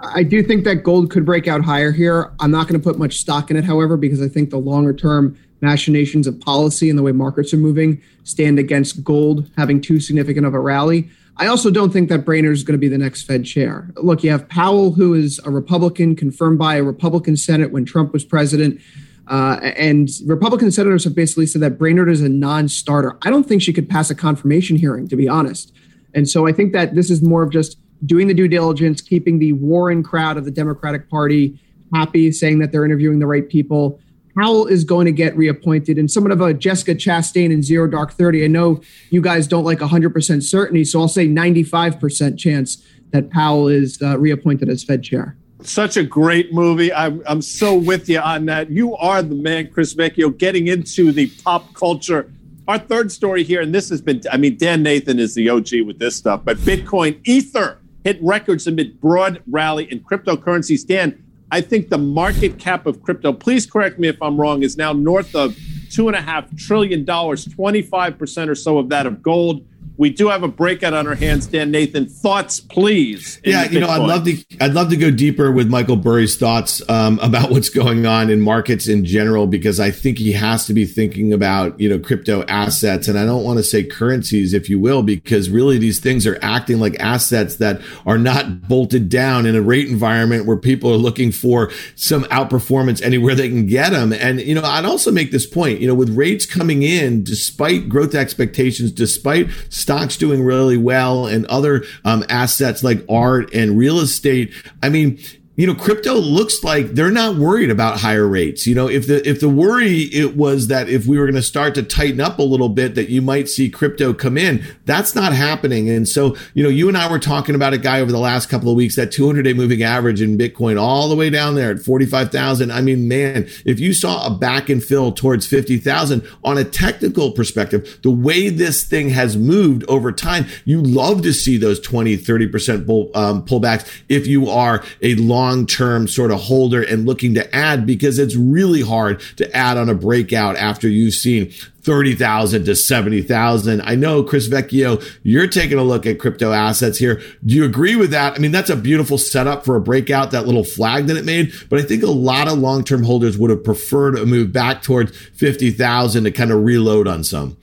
I 0.00 0.22
do 0.22 0.42
think 0.42 0.64
that 0.64 0.76
gold 0.76 1.10
could 1.10 1.24
break 1.24 1.48
out 1.48 1.64
higher 1.64 1.90
here. 1.90 2.32
I'm 2.40 2.50
not 2.50 2.68
going 2.68 2.80
to 2.80 2.84
put 2.84 2.98
much 2.98 3.18
stock 3.18 3.50
in 3.50 3.56
it, 3.56 3.64
however, 3.64 3.96
because 3.96 4.20
I 4.20 4.28
think 4.28 4.50
the 4.50 4.58
longer 4.58 4.92
term 4.92 5.38
machinations 5.60 6.26
of 6.26 6.38
policy 6.40 6.90
and 6.90 6.98
the 6.98 7.02
way 7.02 7.12
markets 7.12 7.52
are 7.54 7.58
moving 7.58 8.00
stand 8.24 8.58
against 8.58 9.02
gold 9.04 9.50
having 9.56 9.80
too 9.80 10.00
significant 10.00 10.46
of 10.46 10.54
a 10.54 10.60
rally. 10.60 11.08
I 11.38 11.46
also 11.46 11.70
don't 11.70 11.92
think 11.92 12.08
that 12.08 12.24
Brainard 12.24 12.54
is 12.54 12.64
going 12.64 12.74
to 12.74 12.78
be 12.78 12.88
the 12.88 12.98
next 12.98 13.24
Fed 13.24 13.44
chair. 13.44 13.90
Look, 13.96 14.24
you 14.24 14.30
have 14.30 14.48
Powell, 14.48 14.92
who 14.92 15.12
is 15.14 15.38
a 15.44 15.50
Republican, 15.50 16.16
confirmed 16.16 16.58
by 16.58 16.76
a 16.76 16.82
Republican 16.82 17.36
Senate 17.36 17.72
when 17.72 17.84
Trump 17.84 18.12
was 18.12 18.24
president. 18.24 18.80
Uh, 19.28 19.58
and 19.76 20.08
Republican 20.24 20.70
senators 20.70 21.04
have 21.04 21.14
basically 21.14 21.46
said 21.46 21.60
that 21.60 21.78
Brainard 21.78 22.08
is 22.08 22.22
a 22.22 22.28
non 22.28 22.68
starter. 22.68 23.18
I 23.22 23.30
don't 23.30 23.44
think 23.44 23.60
she 23.60 23.72
could 23.72 23.88
pass 23.88 24.08
a 24.08 24.14
confirmation 24.14 24.76
hearing, 24.76 25.08
to 25.08 25.16
be 25.16 25.28
honest. 25.28 25.72
And 26.14 26.28
so 26.28 26.46
I 26.46 26.52
think 26.52 26.72
that 26.72 26.94
this 26.94 27.10
is 27.10 27.22
more 27.22 27.42
of 27.42 27.50
just 27.50 27.78
doing 28.06 28.28
the 28.28 28.34
due 28.34 28.48
diligence, 28.48 29.00
keeping 29.00 29.38
the 29.38 29.52
Warren 29.52 30.02
crowd 30.02 30.36
of 30.38 30.44
the 30.44 30.50
Democratic 30.50 31.10
Party 31.10 31.58
happy, 31.92 32.32
saying 32.32 32.60
that 32.60 32.72
they're 32.72 32.84
interviewing 32.84 33.18
the 33.18 33.26
right 33.26 33.48
people. 33.48 34.00
Powell 34.36 34.66
is 34.66 34.84
going 34.84 35.06
to 35.06 35.12
get 35.12 35.36
reappointed, 35.36 35.98
and 35.98 36.10
somewhat 36.10 36.32
of 36.32 36.40
a 36.40 36.52
Jessica 36.52 36.94
Chastain 36.94 37.50
in 37.50 37.62
Zero 37.62 37.88
Dark 37.88 38.12
Thirty. 38.12 38.44
I 38.44 38.48
know 38.48 38.82
you 39.10 39.20
guys 39.20 39.46
don't 39.46 39.64
like 39.64 39.78
100% 39.78 40.42
certainty, 40.42 40.84
so 40.84 41.00
I'll 41.00 41.08
say 41.08 41.26
95% 41.26 42.38
chance 42.38 42.84
that 43.12 43.30
Powell 43.30 43.68
is 43.68 44.00
uh, 44.02 44.18
reappointed 44.18 44.68
as 44.68 44.84
Fed 44.84 45.02
chair. 45.02 45.36
Such 45.62 45.96
a 45.96 46.02
great 46.04 46.52
movie. 46.52 46.92
I'm, 46.92 47.22
I'm 47.26 47.40
so 47.40 47.74
with 47.74 48.08
you 48.08 48.18
on 48.18 48.44
that. 48.46 48.70
You 48.70 48.94
are 48.96 49.22
the 49.22 49.34
man, 49.34 49.70
Chris 49.70 49.94
Vecchio, 49.94 50.36
getting 50.36 50.66
into 50.66 51.12
the 51.12 51.28
pop 51.42 51.72
culture. 51.72 52.30
Our 52.68 52.78
third 52.78 53.10
story 53.10 53.42
here, 53.42 53.62
and 53.62 53.74
this 53.74 53.88
has 53.88 54.02
been, 54.02 54.20
I 54.30 54.36
mean, 54.36 54.58
Dan 54.58 54.82
Nathan 54.82 55.18
is 55.18 55.34
the 55.34 55.48
OG 55.48 55.86
with 55.86 55.98
this 55.98 56.14
stuff, 56.16 56.42
but 56.44 56.58
Bitcoin 56.58 57.20
Ether 57.26 57.78
hit 58.04 58.18
records 58.20 58.66
amid 58.66 59.00
broad 59.00 59.42
rally 59.48 59.90
in 59.90 60.00
cryptocurrencies. 60.00 60.86
Dan, 60.86 61.24
I 61.50 61.60
think 61.60 61.90
the 61.90 61.98
market 61.98 62.58
cap 62.58 62.86
of 62.86 63.02
crypto, 63.02 63.32
please 63.32 63.66
correct 63.66 63.98
me 63.98 64.08
if 64.08 64.20
I'm 64.20 64.40
wrong, 64.40 64.62
is 64.62 64.76
now 64.76 64.92
north 64.92 65.34
of 65.34 65.56
two 65.90 66.08
and 66.08 66.16
a 66.16 66.20
half 66.20 66.54
trillion 66.56 67.04
dollars, 67.04 67.46
25% 67.46 68.48
or 68.48 68.54
so 68.54 68.78
of 68.78 68.88
that 68.88 69.06
of 69.06 69.22
gold. 69.22 69.64
We 69.98 70.10
do 70.10 70.28
have 70.28 70.42
a 70.42 70.48
breakout 70.48 70.92
on 70.92 71.06
our 71.06 71.14
hands, 71.14 71.46
Dan 71.46 71.70
Nathan. 71.70 72.06
Thoughts, 72.06 72.60
please. 72.60 73.40
Yeah, 73.44 73.64
you 73.64 73.80
know, 73.80 73.88
I'd 73.88 74.02
love 74.02 74.24
to. 74.24 74.36
I'd 74.60 74.74
love 74.74 74.90
to 74.90 74.96
go 74.96 75.10
deeper 75.10 75.50
with 75.50 75.68
Michael 75.68 75.96
Burry's 75.96 76.36
thoughts 76.36 76.82
um, 76.88 77.18
about 77.22 77.50
what's 77.50 77.70
going 77.70 78.04
on 78.04 78.28
in 78.28 78.40
markets 78.40 78.88
in 78.88 79.04
general, 79.04 79.46
because 79.46 79.80
I 79.80 79.90
think 79.90 80.18
he 80.18 80.32
has 80.32 80.66
to 80.66 80.74
be 80.74 80.84
thinking 80.84 81.32
about 81.32 81.78
you 81.80 81.88
know 81.88 81.98
crypto 81.98 82.44
assets, 82.44 83.08
and 83.08 83.18
I 83.18 83.24
don't 83.24 83.44
want 83.44 83.58
to 83.58 83.62
say 83.62 83.84
currencies, 83.84 84.52
if 84.52 84.68
you 84.68 84.78
will, 84.78 85.02
because 85.02 85.48
really 85.48 85.78
these 85.78 85.98
things 85.98 86.26
are 86.26 86.38
acting 86.42 86.78
like 86.78 86.98
assets 87.00 87.56
that 87.56 87.80
are 88.04 88.18
not 88.18 88.68
bolted 88.68 89.08
down 89.08 89.46
in 89.46 89.56
a 89.56 89.62
rate 89.62 89.88
environment 89.88 90.44
where 90.44 90.58
people 90.58 90.92
are 90.92 90.96
looking 90.96 91.32
for 91.32 91.70
some 91.94 92.24
outperformance 92.24 93.02
anywhere 93.02 93.34
they 93.34 93.48
can 93.48 93.66
get 93.66 93.90
them. 93.90 94.12
And 94.12 94.40
you 94.40 94.54
know, 94.54 94.62
I'd 94.62 94.84
also 94.84 95.10
make 95.10 95.30
this 95.30 95.46
point. 95.46 95.80
You 95.80 95.88
know, 95.88 95.94
with 95.94 96.10
rates 96.10 96.44
coming 96.44 96.82
in, 96.82 97.24
despite 97.24 97.88
growth 97.88 98.14
expectations, 98.14 98.92
despite 98.92 99.50
stocks 99.86 100.16
doing 100.16 100.42
really 100.42 100.76
well 100.76 101.28
and 101.28 101.46
other 101.46 101.84
um, 102.04 102.24
assets 102.28 102.82
like 102.82 103.04
art 103.08 103.54
and 103.54 103.78
real 103.78 104.00
estate. 104.00 104.52
I 104.82 104.88
mean, 104.88 105.20
you 105.56 105.66
know, 105.66 105.74
crypto 105.74 106.14
looks 106.14 106.62
like 106.62 106.88
they're 106.88 107.10
not 107.10 107.36
worried 107.36 107.70
about 107.70 108.00
higher 108.00 108.26
rates. 108.26 108.66
You 108.66 108.74
know, 108.74 108.88
if 108.88 109.06
the 109.06 109.26
if 109.28 109.40
the 109.40 109.48
worry 109.48 110.02
it 110.12 110.36
was 110.36 110.68
that 110.68 110.90
if 110.90 111.06
we 111.06 111.18
were 111.18 111.24
going 111.24 111.34
to 111.34 111.42
start 111.42 111.74
to 111.76 111.82
tighten 111.82 112.20
up 112.20 112.38
a 112.38 112.42
little 112.42 112.68
bit, 112.68 112.94
that 112.94 113.08
you 113.08 113.22
might 113.22 113.48
see 113.48 113.70
crypto 113.70 114.12
come 114.12 114.36
in, 114.36 114.62
that's 114.84 115.14
not 115.14 115.32
happening. 115.32 115.88
And 115.88 116.06
so, 116.06 116.36
you 116.52 116.62
know, 116.62 116.68
you 116.68 116.88
and 116.88 116.96
I 116.96 117.10
were 117.10 117.18
talking 117.18 117.54
about 117.54 117.72
a 117.72 117.78
guy 117.78 118.00
over 118.00 118.12
the 118.12 118.18
last 118.18 118.50
couple 118.50 118.68
of 118.68 118.76
weeks 118.76 118.96
that 118.96 119.12
200 119.12 119.42
day 119.42 119.54
moving 119.54 119.82
average 119.82 120.20
in 120.20 120.36
Bitcoin 120.36 120.78
all 120.78 121.08
the 121.08 121.16
way 121.16 121.30
down 121.30 121.54
there 121.54 121.70
at 121.70 121.80
45,000. 121.80 122.70
I 122.70 122.82
mean, 122.82 123.08
man, 123.08 123.48
if 123.64 123.80
you 123.80 123.94
saw 123.94 124.26
a 124.26 124.30
back 124.30 124.68
and 124.68 124.84
fill 124.84 125.12
towards 125.12 125.46
50,000 125.46 126.22
on 126.44 126.58
a 126.58 126.64
technical 126.64 127.32
perspective, 127.32 127.98
the 128.02 128.10
way 128.10 128.50
this 128.50 128.84
thing 128.84 129.08
has 129.08 129.38
moved 129.38 129.84
over 129.88 130.12
time, 130.12 130.44
you 130.66 130.82
love 130.82 131.22
to 131.22 131.32
see 131.32 131.56
those 131.56 131.80
20, 131.80 132.18
30% 132.18 132.84
bull, 132.84 133.10
um, 133.14 133.42
pullbacks 133.46 133.90
if 134.10 134.26
you 134.26 134.50
are 134.50 134.84
a 135.00 135.14
long 135.14 135.45
long 135.46 135.66
term 135.66 136.08
sort 136.08 136.32
of 136.32 136.40
holder 136.40 136.82
and 136.82 137.06
looking 137.06 137.34
to 137.34 137.54
add 137.54 137.86
because 137.86 138.18
it's 138.18 138.34
really 138.34 138.82
hard 138.82 139.20
to 139.36 139.56
add 139.56 139.76
on 139.76 139.88
a 139.88 139.94
breakout 139.94 140.56
after 140.56 140.88
you've 140.88 141.14
seen 141.14 141.52
30,000 141.82 142.64
to 142.64 142.74
70,000. 142.74 143.80
I 143.82 143.94
know 143.94 144.24
Chris 144.24 144.48
Vecchio, 144.48 145.02
you're 145.22 145.46
taking 145.46 145.78
a 145.78 145.84
look 145.84 146.04
at 146.04 146.18
crypto 146.18 146.50
assets 146.50 146.98
here. 146.98 147.22
Do 147.44 147.54
you 147.54 147.64
agree 147.64 147.94
with 147.94 148.10
that? 148.10 148.34
I 148.34 148.38
mean, 148.38 148.50
that's 148.50 148.70
a 148.70 148.76
beautiful 148.76 149.18
setup 149.18 149.64
for 149.64 149.76
a 149.76 149.80
breakout, 149.80 150.32
that 150.32 150.46
little 150.46 150.64
flag 150.64 151.06
that 151.06 151.16
it 151.16 151.24
made, 151.24 151.52
but 151.70 151.78
I 151.78 151.82
think 151.82 152.02
a 152.02 152.08
lot 152.10 152.48
of 152.48 152.58
long-term 152.58 153.04
holders 153.04 153.38
would 153.38 153.50
have 153.50 153.62
preferred 153.62 154.18
a 154.18 154.26
move 154.26 154.52
back 154.52 154.82
towards 154.82 155.16
50,000 155.16 156.24
to 156.24 156.30
kind 156.32 156.50
of 156.50 156.64
reload 156.64 157.06
on 157.06 157.22
some. 157.22 157.56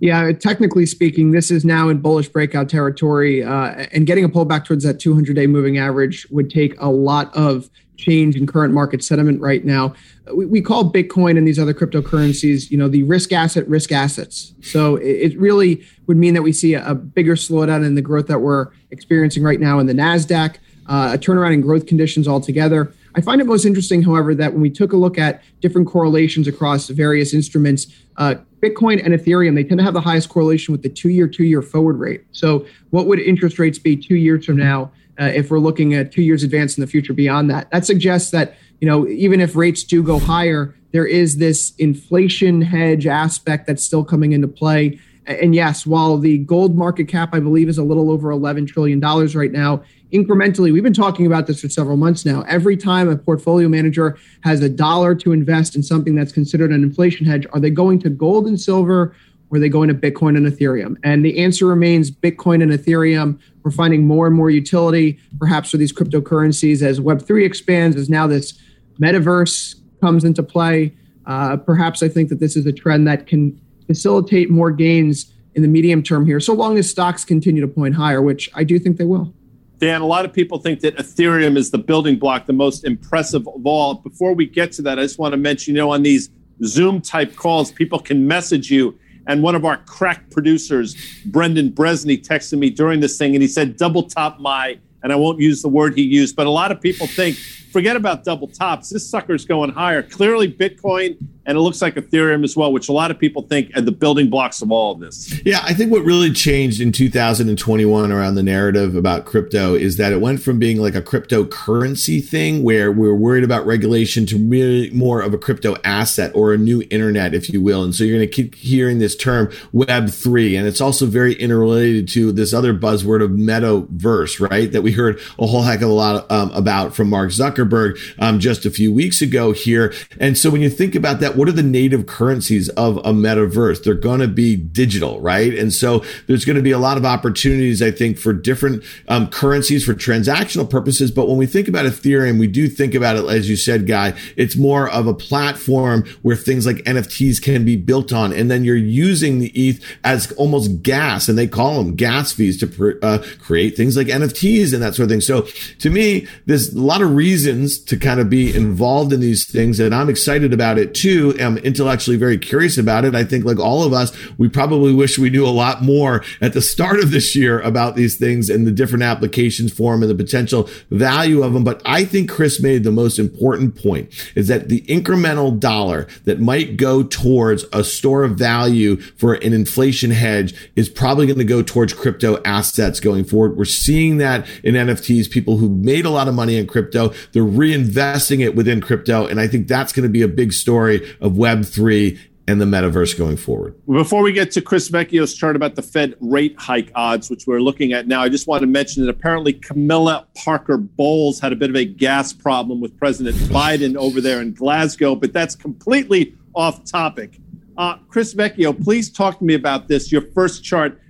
Yeah, 0.00 0.30
technically 0.32 0.86
speaking, 0.86 1.32
this 1.32 1.50
is 1.50 1.64
now 1.64 1.88
in 1.88 1.98
bullish 1.98 2.28
breakout 2.28 2.68
territory, 2.68 3.42
uh, 3.42 3.86
and 3.92 4.06
getting 4.06 4.24
a 4.24 4.28
pullback 4.28 4.64
towards 4.64 4.84
that 4.84 5.00
200 5.00 5.34
day 5.34 5.46
moving 5.46 5.78
average 5.78 6.26
would 6.30 6.50
take 6.50 6.80
a 6.80 6.88
lot 6.88 7.34
of 7.34 7.68
change 7.96 8.36
in 8.36 8.46
current 8.46 8.72
market 8.72 9.02
sentiment 9.02 9.40
right 9.40 9.64
now. 9.64 9.92
We, 10.32 10.46
we 10.46 10.62
call 10.62 10.90
Bitcoin 10.90 11.36
and 11.36 11.46
these 11.46 11.58
other 11.58 11.74
cryptocurrencies, 11.74 12.70
you 12.70 12.78
know, 12.78 12.88
the 12.88 13.02
risk 13.02 13.32
asset 13.32 13.68
risk 13.68 13.90
assets. 13.90 14.54
So 14.62 14.96
it, 14.96 15.32
it 15.32 15.38
really 15.38 15.84
would 16.06 16.16
mean 16.16 16.34
that 16.34 16.42
we 16.42 16.52
see 16.52 16.74
a, 16.74 16.90
a, 16.90 16.94
bigger 16.94 17.34
slowdown 17.34 17.84
in 17.84 17.96
the 17.96 18.02
growth 18.02 18.28
that 18.28 18.38
we're 18.38 18.68
experiencing 18.90 19.42
right 19.42 19.58
now 19.58 19.80
in 19.80 19.86
the 19.86 19.94
Nasdaq, 19.94 20.56
uh, 20.86 21.10
a 21.14 21.18
turnaround 21.18 21.54
in 21.54 21.60
growth 21.60 21.86
conditions 21.86 22.28
altogether. 22.28 22.94
I 23.16 23.20
find 23.20 23.40
it 23.40 23.48
most 23.48 23.64
interesting, 23.64 24.02
however, 24.02 24.32
that 24.36 24.52
when 24.52 24.62
we 24.62 24.70
took 24.70 24.92
a 24.92 24.96
look 24.96 25.18
at 25.18 25.42
different 25.60 25.88
correlations 25.88 26.46
across 26.46 26.88
various 26.88 27.34
instruments, 27.34 27.88
uh, 28.16 28.36
Bitcoin 28.60 29.04
and 29.04 29.14
Ethereum, 29.14 29.54
they 29.54 29.64
tend 29.64 29.78
to 29.78 29.84
have 29.84 29.94
the 29.94 30.00
highest 30.00 30.28
correlation 30.28 30.72
with 30.72 30.82
the 30.82 30.88
two 30.88 31.10
year, 31.10 31.28
two 31.28 31.44
year 31.44 31.62
forward 31.62 31.98
rate. 31.98 32.24
So, 32.32 32.66
what 32.90 33.06
would 33.06 33.18
interest 33.20 33.58
rates 33.58 33.78
be 33.78 33.96
two 33.96 34.16
years 34.16 34.44
from 34.44 34.56
now 34.56 34.90
uh, 35.20 35.24
if 35.24 35.50
we're 35.50 35.58
looking 35.58 35.94
at 35.94 36.12
two 36.12 36.22
years 36.22 36.42
advance 36.42 36.76
in 36.76 36.80
the 36.80 36.86
future 36.86 37.12
beyond 37.12 37.50
that? 37.50 37.70
That 37.70 37.86
suggests 37.86 38.30
that, 38.32 38.56
you 38.80 38.88
know, 38.88 39.06
even 39.06 39.40
if 39.40 39.54
rates 39.54 39.84
do 39.84 40.02
go 40.02 40.18
higher, 40.18 40.74
there 40.92 41.06
is 41.06 41.36
this 41.36 41.72
inflation 41.78 42.62
hedge 42.62 43.06
aspect 43.06 43.66
that's 43.66 43.84
still 43.84 44.04
coming 44.04 44.32
into 44.32 44.48
play. 44.48 44.98
And 45.28 45.54
yes, 45.54 45.86
while 45.86 46.16
the 46.16 46.38
gold 46.38 46.74
market 46.74 47.06
cap, 47.06 47.34
I 47.34 47.40
believe, 47.40 47.68
is 47.68 47.76
a 47.76 47.82
little 47.82 48.10
over 48.10 48.30
$11 48.30 48.66
trillion 48.66 48.98
right 48.98 49.52
now, 49.52 49.82
incrementally, 50.10 50.72
we've 50.72 50.82
been 50.82 50.94
talking 50.94 51.26
about 51.26 51.46
this 51.46 51.60
for 51.60 51.68
several 51.68 51.98
months 51.98 52.24
now. 52.24 52.42
Every 52.48 52.78
time 52.78 53.10
a 53.10 53.16
portfolio 53.16 53.68
manager 53.68 54.16
has 54.40 54.62
a 54.62 54.70
dollar 54.70 55.14
to 55.16 55.32
invest 55.32 55.76
in 55.76 55.82
something 55.82 56.14
that's 56.14 56.32
considered 56.32 56.72
an 56.72 56.82
inflation 56.82 57.26
hedge, 57.26 57.46
are 57.52 57.60
they 57.60 57.68
going 57.68 57.98
to 58.00 58.08
gold 58.08 58.46
and 58.46 58.58
silver 58.58 59.14
or 59.50 59.56
are 59.56 59.60
they 59.60 59.68
going 59.68 59.88
to 59.88 59.94
Bitcoin 59.94 60.34
and 60.34 60.46
Ethereum? 60.46 60.96
And 61.04 61.22
the 61.24 61.38
answer 61.38 61.66
remains 61.66 62.10
Bitcoin 62.10 62.62
and 62.62 62.72
Ethereum. 62.72 63.38
We're 63.62 63.70
finding 63.70 64.06
more 64.06 64.26
and 64.26 64.34
more 64.34 64.48
utility, 64.48 65.18
perhaps 65.38 65.70
for 65.70 65.76
these 65.76 65.92
cryptocurrencies 65.92 66.80
as 66.80 67.00
Web3 67.00 67.44
expands, 67.44 67.96
as 67.96 68.08
now 68.08 68.26
this 68.26 68.58
metaverse 68.98 69.76
comes 70.00 70.24
into 70.24 70.42
play. 70.42 70.94
Uh, 71.26 71.58
perhaps 71.58 72.02
I 72.02 72.08
think 72.08 72.30
that 72.30 72.40
this 72.40 72.56
is 72.56 72.64
a 72.64 72.72
trend 72.72 73.06
that 73.06 73.26
can 73.26 73.60
facilitate 73.88 74.50
more 74.50 74.70
gains 74.70 75.32
in 75.54 75.62
the 75.62 75.68
medium 75.68 76.04
term 76.04 76.24
here, 76.24 76.38
so 76.38 76.54
long 76.54 76.78
as 76.78 76.88
stocks 76.88 77.24
continue 77.24 77.60
to 77.60 77.66
point 77.66 77.96
higher, 77.96 78.22
which 78.22 78.48
I 78.54 78.62
do 78.62 78.78
think 78.78 78.96
they 78.96 79.04
will. 79.04 79.34
Dan, 79.78 80.00
a 80.02 80.06
lot 80.06 80.24
of 80.24 80.32
people 80.32 80.58
think 80.58 80.80
that 80.80 80.96
Ethereum 80.96 81.56
is 81.56 81.70
the 81.70 81.78
building 81.78 82.16
block, 82.16 82.46
the 82.46 82.52
most 82.52 82.84
impressive 82.84 83.46
of 83.48 83.66
all. 83.66 83.94
Before 83.94 84.34
we 84.34 84.46
get 84.46 84.70
to 84.72 84.82
that, 84.82 84.98
I 84.98 85.02
just 85.02 85.18
want 85.18 85.32
to 85.32 85.36
mention, 85.36 85.74
you 85.74 85.80
know, 85.80 85.90
on 85.90 86.02
these 86.02 86.30
Zoom 86.64 87.00
type 87.00 87.34
calls, 87.34 87.72
people 87.72 87.98
can 87.98 88.26
message 88.26 88.70
you. 88.70 88.98
And 89.26 89.42
one 89.42 89.54
of 89.54 89.64
our 89.64 89.76
crack 89.78 90.30
producers, 90.30 90.96
Brendan 91.26 91.72
Bresney, 91.72 92.24
texted 92.24 92.58
me 92.58 92.70
during 92.70 93.00
this 93.00 93.18
thing 93.18 93.34
and 93.34 93.42
he 93.42 93.48
said, 93.48 93.76
double 93.76 94.04
top 94.04 94.40
my, 94.40 94.78
and 95.02 95.12
I 95.12 95.16
won't 95.16 95.38
use 95.38 95.62
the 95.62 95.68
word 95.68 95.96
he 95.96 96.02
used, 96.02 96.34
but 96.34 96.46
a 96.46 96.50
lot 96.50 96.72
of 96.72 96.80
people 96.80 97.06
think 97.06 97.36
forget 97.72 97.96
about 97.96 98.24
double 98.24 98.48
tops. 98.48 98.90
This 98.90 99.08
sucker's 99.08 99.44
going 99.44 99.70
higher. 99.70 100.02
Clearly, 100.02 100.50
Bitcoin 100.52 101.18
and 101.48 101.56
it 101.56 101.62
looks 101.62 101.80
like 101.80 101.94
Ethereum 101.94 102.44
as 102.44 102.54
well, 102.54 102.70
which 102.74 102.90
a 102.90 102.92
lot 102.92 103.10
of 103.10 103.18
people 103.18 103.40
think 103.40 103.74
are 103.74 103.80
the 103.80 103.90
building 103.90 104.28
blocks 104.28 104.60
of 104.60 104.70
all 104.70 104.92
of 104.92 105.00
this. 105.00 105.40
Yeah, 105.46 105.60
I 105.64 105.72
think 105.72 105.90
what 105.90 106.04
really 106.04 106.30
changed 106.30 106.78
in 106.78 106.92
2021 106.92 108.12
around 108.12 108.34
the 108.34 108.42
narrative 108.42 108.94
about 108.94 109.24
crypto 109.24 109.74
is 109.74 109.96
that 109.96 110.12
it 110.12 110.20
went 110.20 110.42
from 110.42 110.58
being 110.58 110.78
like 110.78 110.94
a 110.94 111.00
cryptocurrency 111.00 112.22
thing 112.22 112.62
where 112.62 112.92
we 112.92 113.08
are 113.08 113.14
worried 113.14 113.44
about 113.44 113.64
regulation 113.64 114.26
to 114.26 114.36
really 114.36 114.90
more 114.90 115.22
of 115.22 115.32
a 115.32 115.38
crypto 115.38 115.74
asset 115.84 116.30
or 116.34 116.52
a 116.52 116.58
new 116.58 116.82
internet, 116.90 117.32
if 117.32 117.48
you 117.48 117.62
will. 117.62 117.82
And 117.82 117.94
so 117.94 118.04
you're 118.04 118.18
going 118.18 118.28
to 118.28 118.34
keep 118.34 118.54
hearing 118.54 118.98
this 118.98 119.16
term 119.16 119.46
Web3. 119.72 120.58
And 120.58 120.68
it's 120.68 120.82
also 120.82 121.06
very 121.06 121.32
interrelated 121.32 122.08
to 122.08 122.30
this 122.30 122.52
other 122.52 122.74
buzzword 122.74 123.24
of 123.24 123.30
metaverse, 123.30 124.50
right? 124.50 124.70
That 124.70 124.82
we 124.82 124.92
heard 124.92 125.18
a 125.38 125.46
whole 125.46 125.62
heck 125.62 125.80
of 125.80 125.88
a 125.88 125.94
lot 125.94 126.30
um, 126.30 126.50
about 126.50 126.94
from 126.94 127.08
Mark 127.08 127.30
Zuckerberg 127.30 127.67
Zuckerberg 127.68 127.98
um, 128.18 128.40
just 128.40 128.66
a 128.66 128.70
few 128.70 128.92
weeks 128.92 129.22
ago 129.22 129.52
here. 129.52 129.92
And 130.20 130.36
so 130.36 130.50
when 130.50 130.60
you 130.60 130.70
think 130.70 130.94
about 130.94 131.20
that, 131.20 131.36
what 131.36 131.48
are 131.48 131.52
the 131.52 131.62
native 131.62 132.06
currencies 132.06 132.68
of 132.70 132.98
a 132.98 133.12
metaverse? 133.12 133.82
They're 133.82 133.94
going 133.94 134.20
to 134.20 134.28
be 134.28 134.56
digital, 134.56 135.20
right? 135.20 135.54
And 135.54 135.72
so 135.72 136.04
there's 136.26 136.44
going 136.44 136.56
to 136.56 136.62
be 136.62 136.70
a 136.70 136.78
lot 136.78 136.96
of 136.96 137.04
opportunities, 137.04 137.82
I 137.82 137.90
think, 137.90 138.18
for 138.18 138.32
different 138.32 138.82
um, 139.08 139.28
currencies 139.28 139.84
for 139.84 139.94
transactional 139.94 140.68
purposes. 140.68 141.10
But 141.10 141.28
when 141.28 141.36
we 141.36 141.46
think 141.46 141.68
about 141.68 141.86
Ethereum, 141.86 142.38
we 142.38 142.46
do 142.46 142.68
think 142.68 142.94
about 142.94 143.16
it, 143.16 143.24
as 143.24 143.48
you 143.48 143.56
said, 143.56 143.86
Guy, 143.86 144.14
it's 144.36 144.56
more 144.56 144.88
of 144.90 145.06
a 145.06 145.14
platform 145.14 146.04
where 146.22 146.36
things 146.36 146.66
like 146.66 146.76
NFTs 146.78 147.42
can 147.42 147.64
be 147.64 147.76
built 147.76 148.12
on. 148.12 148.32
And 148.32 148.50
then 148.50 148.64
you're 148.64 148.76
using 148.76 149.38
the 149.38 149.48
ETH 149.48 149.84
as 150.04 150.30
almost 150.32 150.82
gas, 150.82 151.28
and 151.28 151.38
they 151.38 151.46
call 151.46 151.82
them 151.82 151.94
gas 151.94 152.32
fees 152.32 152.58
to 152.60 152.98
uh, 153.02 153.24
create 153.40 153.76
things 153.76 153.96
like 153.96 154.08
NFTs 154.08 154.72
and 154.72 154.82
that 154.82 154.94
sort 154.94 155.04
of 155.04 155.10
thing. 155.10 155.20
So 155.20 155.42
to 155.78 155.90
me, 155.90 156.26
there's 156.46 156.74
a 156.74 156.80
lot 156.80 157.02
of 157.02 157.14
reasons 157.14 157.47
to 157.86 157.96
kind 157.96 158.20
of 158.20 158.28
be 158.28 158.54
involved 158.54 159.12
in 159.12 159.20
these 159.20 159.44
things, 159.44 159.80
and 159.80 159.94
I'm 159.94 160.08
excited 160.08 160.52
about 160.52 160.78
it 160.78 160.94
too. 160.94 161.34
I'm 161.40 161.58
intellectually 161.58 162.16
very 162.16 162.38
curious 162.38 162.76
about 162.76 163.04
it. 163.04 163.14
I 163.14 163.24
think, 163.24 163.44
like 163.44 163.58
all 163.58 163.82
of 163.82 163.92
us, 163.92 164.16
we 164.36 164.48
probably 164.48 164.94
wish 164.94 165.18
we 165.18 165.30
knew 165.30 165.46
a 165.46 165.48
lot 165.48 165.82
more 165.82 166.22
at 166.40 166.52
the 166.52 166.60
start 166.60 167.00
of 167.00 167.10
this 167.10 167.34
year 167.34 167.60
about 167.60 167.96
these 167.96 168.16
things 168.16 168.50
and 168.50 168.66
the 168.66 168.72
different 168.72 169.02
applications 169.02 169.72
for 169.72 169.92
them 169.92 170.02
and 170.02 170.10
the 170.10 170.14
potential 170.14 170.68
value 170.90 171.42
of 171.42 171.52
them. 171.52 171.64
But 171.64 171.80
I 171.84 172.04
think 172.04 172.30
Chris 172.30 172.60
made 172.62 172.84
the 172.84 172.92
most 172.92 173.18
important 173.18 173.80
point 173.80 174.12
is 174.34 174.48
that 174.48 174.68
the 174.68 174.82
incremental 174.82 175.58
dollar 175.58 176.06
that 176.24 176.40
might 176.40 176.76
go 176.76 177.02
towards 177.02 177.64
a 177.72 177.82
store 177.82 178.24
of 178.24 178.36
value 178.36 178.96
for 178.96 179.34
an 179.34 179.52
inflation 179.52 180.10
hedge 180.10 180.54
is 180.76 180.88
probably 180.88 181.26
going 181.26 181.38
to 181.38 181.44
go 181.44 181.62
towards 181.62 181.92
crypto 181.92 182.40
assets 182.44 183.00
going 183.00 183.24
forward. 183.24 183.56
We're 183.56 183.64
seeing 183.64 184.18
that 184.18 184.46
in 184.62 184.74
NFTs, 184.74 185.30
people 185.30 185.56
who 185.58 185.68
made 185.68 186.04
a 186.04 186.10
lot 186.10 186.28
of 186.28 186.34
money 186.34 186.56
in 186.56 186.66
crypto, 186.66 187.12
they're 187.38 187.46
reinvesting 187.46 188.40
it 188.40 188.56
within 188.56 188.80
crypto. 188.80 189.24
And 189.24 189.38
I 189.38 189.46
think 189.46 189.68
that's 189.68 189.92
going 189.92 190.02
to 190.02 190.08
be 190.08 190.22
a 190.22 190.28
big 190.28 190.52
story 190.52 191.08
of 191.20 191.34
Web3 191.34 192.18
and 192.48 192.60
the 192.60 192.64
metaverse 192.64 193.16
going 193.16 193.36
forward. 193.36 193.76
Before 193.86 194.22
we 194.22 194.32
get 194.32 194.50
to 194.52 194.60
Chris 194.60 194.90
Vecchio's 194.90 195.34
chart 195.34 195.54
about 195.54 195.76
the 195.76 195.82
Fed 195.82 196.16
rate 196.18 196.56
hike 196.58 196.90
odds, 196.96 197.30
which 197.30 197.46
we're 197.46 197.60
looking 197.60 197.92
at 197.92 198.08
now, 198.08 198.22
I 198.22 198.28
just 198.28 198.48
want 198.48 198.62
to 198.62 198.66
mention 198.66 199.04
that 199.04 199.08
apparently 199.08 199.52
Camilla 199.52 200.26
Parker 200.34 200.78
Bowles 200.78 201.38
had 201.38 201.52
a 201.52 201.56
bit 201.56 201.70
of 201.70 201.76
a 201.76 201.84
gas 201.84 202.32
problem 202.32 202.80
with 202.80 202.98
President 202.98 203.36
Biden 203.36 203.94
over 203.94 204.20
there 204.20 204.40
in 204.40 204.52
Glasgow, 204.52 205.14
but 205.14 205.32
that's 205.32 205.54
completely 205.54 206.34
off 206.56 206.84
topic. 206.84 207.38
Uh, 207.76 207.98
Chris 208.08 208.34
Vecchio, 208.34 208.72
please 208.82 209.12
talk 209.12 209.38
to 209.38 209.44
me 209.44 209.54
about 209.54 209.86
this. 209.86 210.10
Your 210.10 210.22
first 210.34 210.64
chart, 210.64 211.00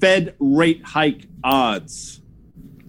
Fed 0.00 0.34
rate 0.40 0.82
hike 0.82 1.28
odds. 1.44 2.22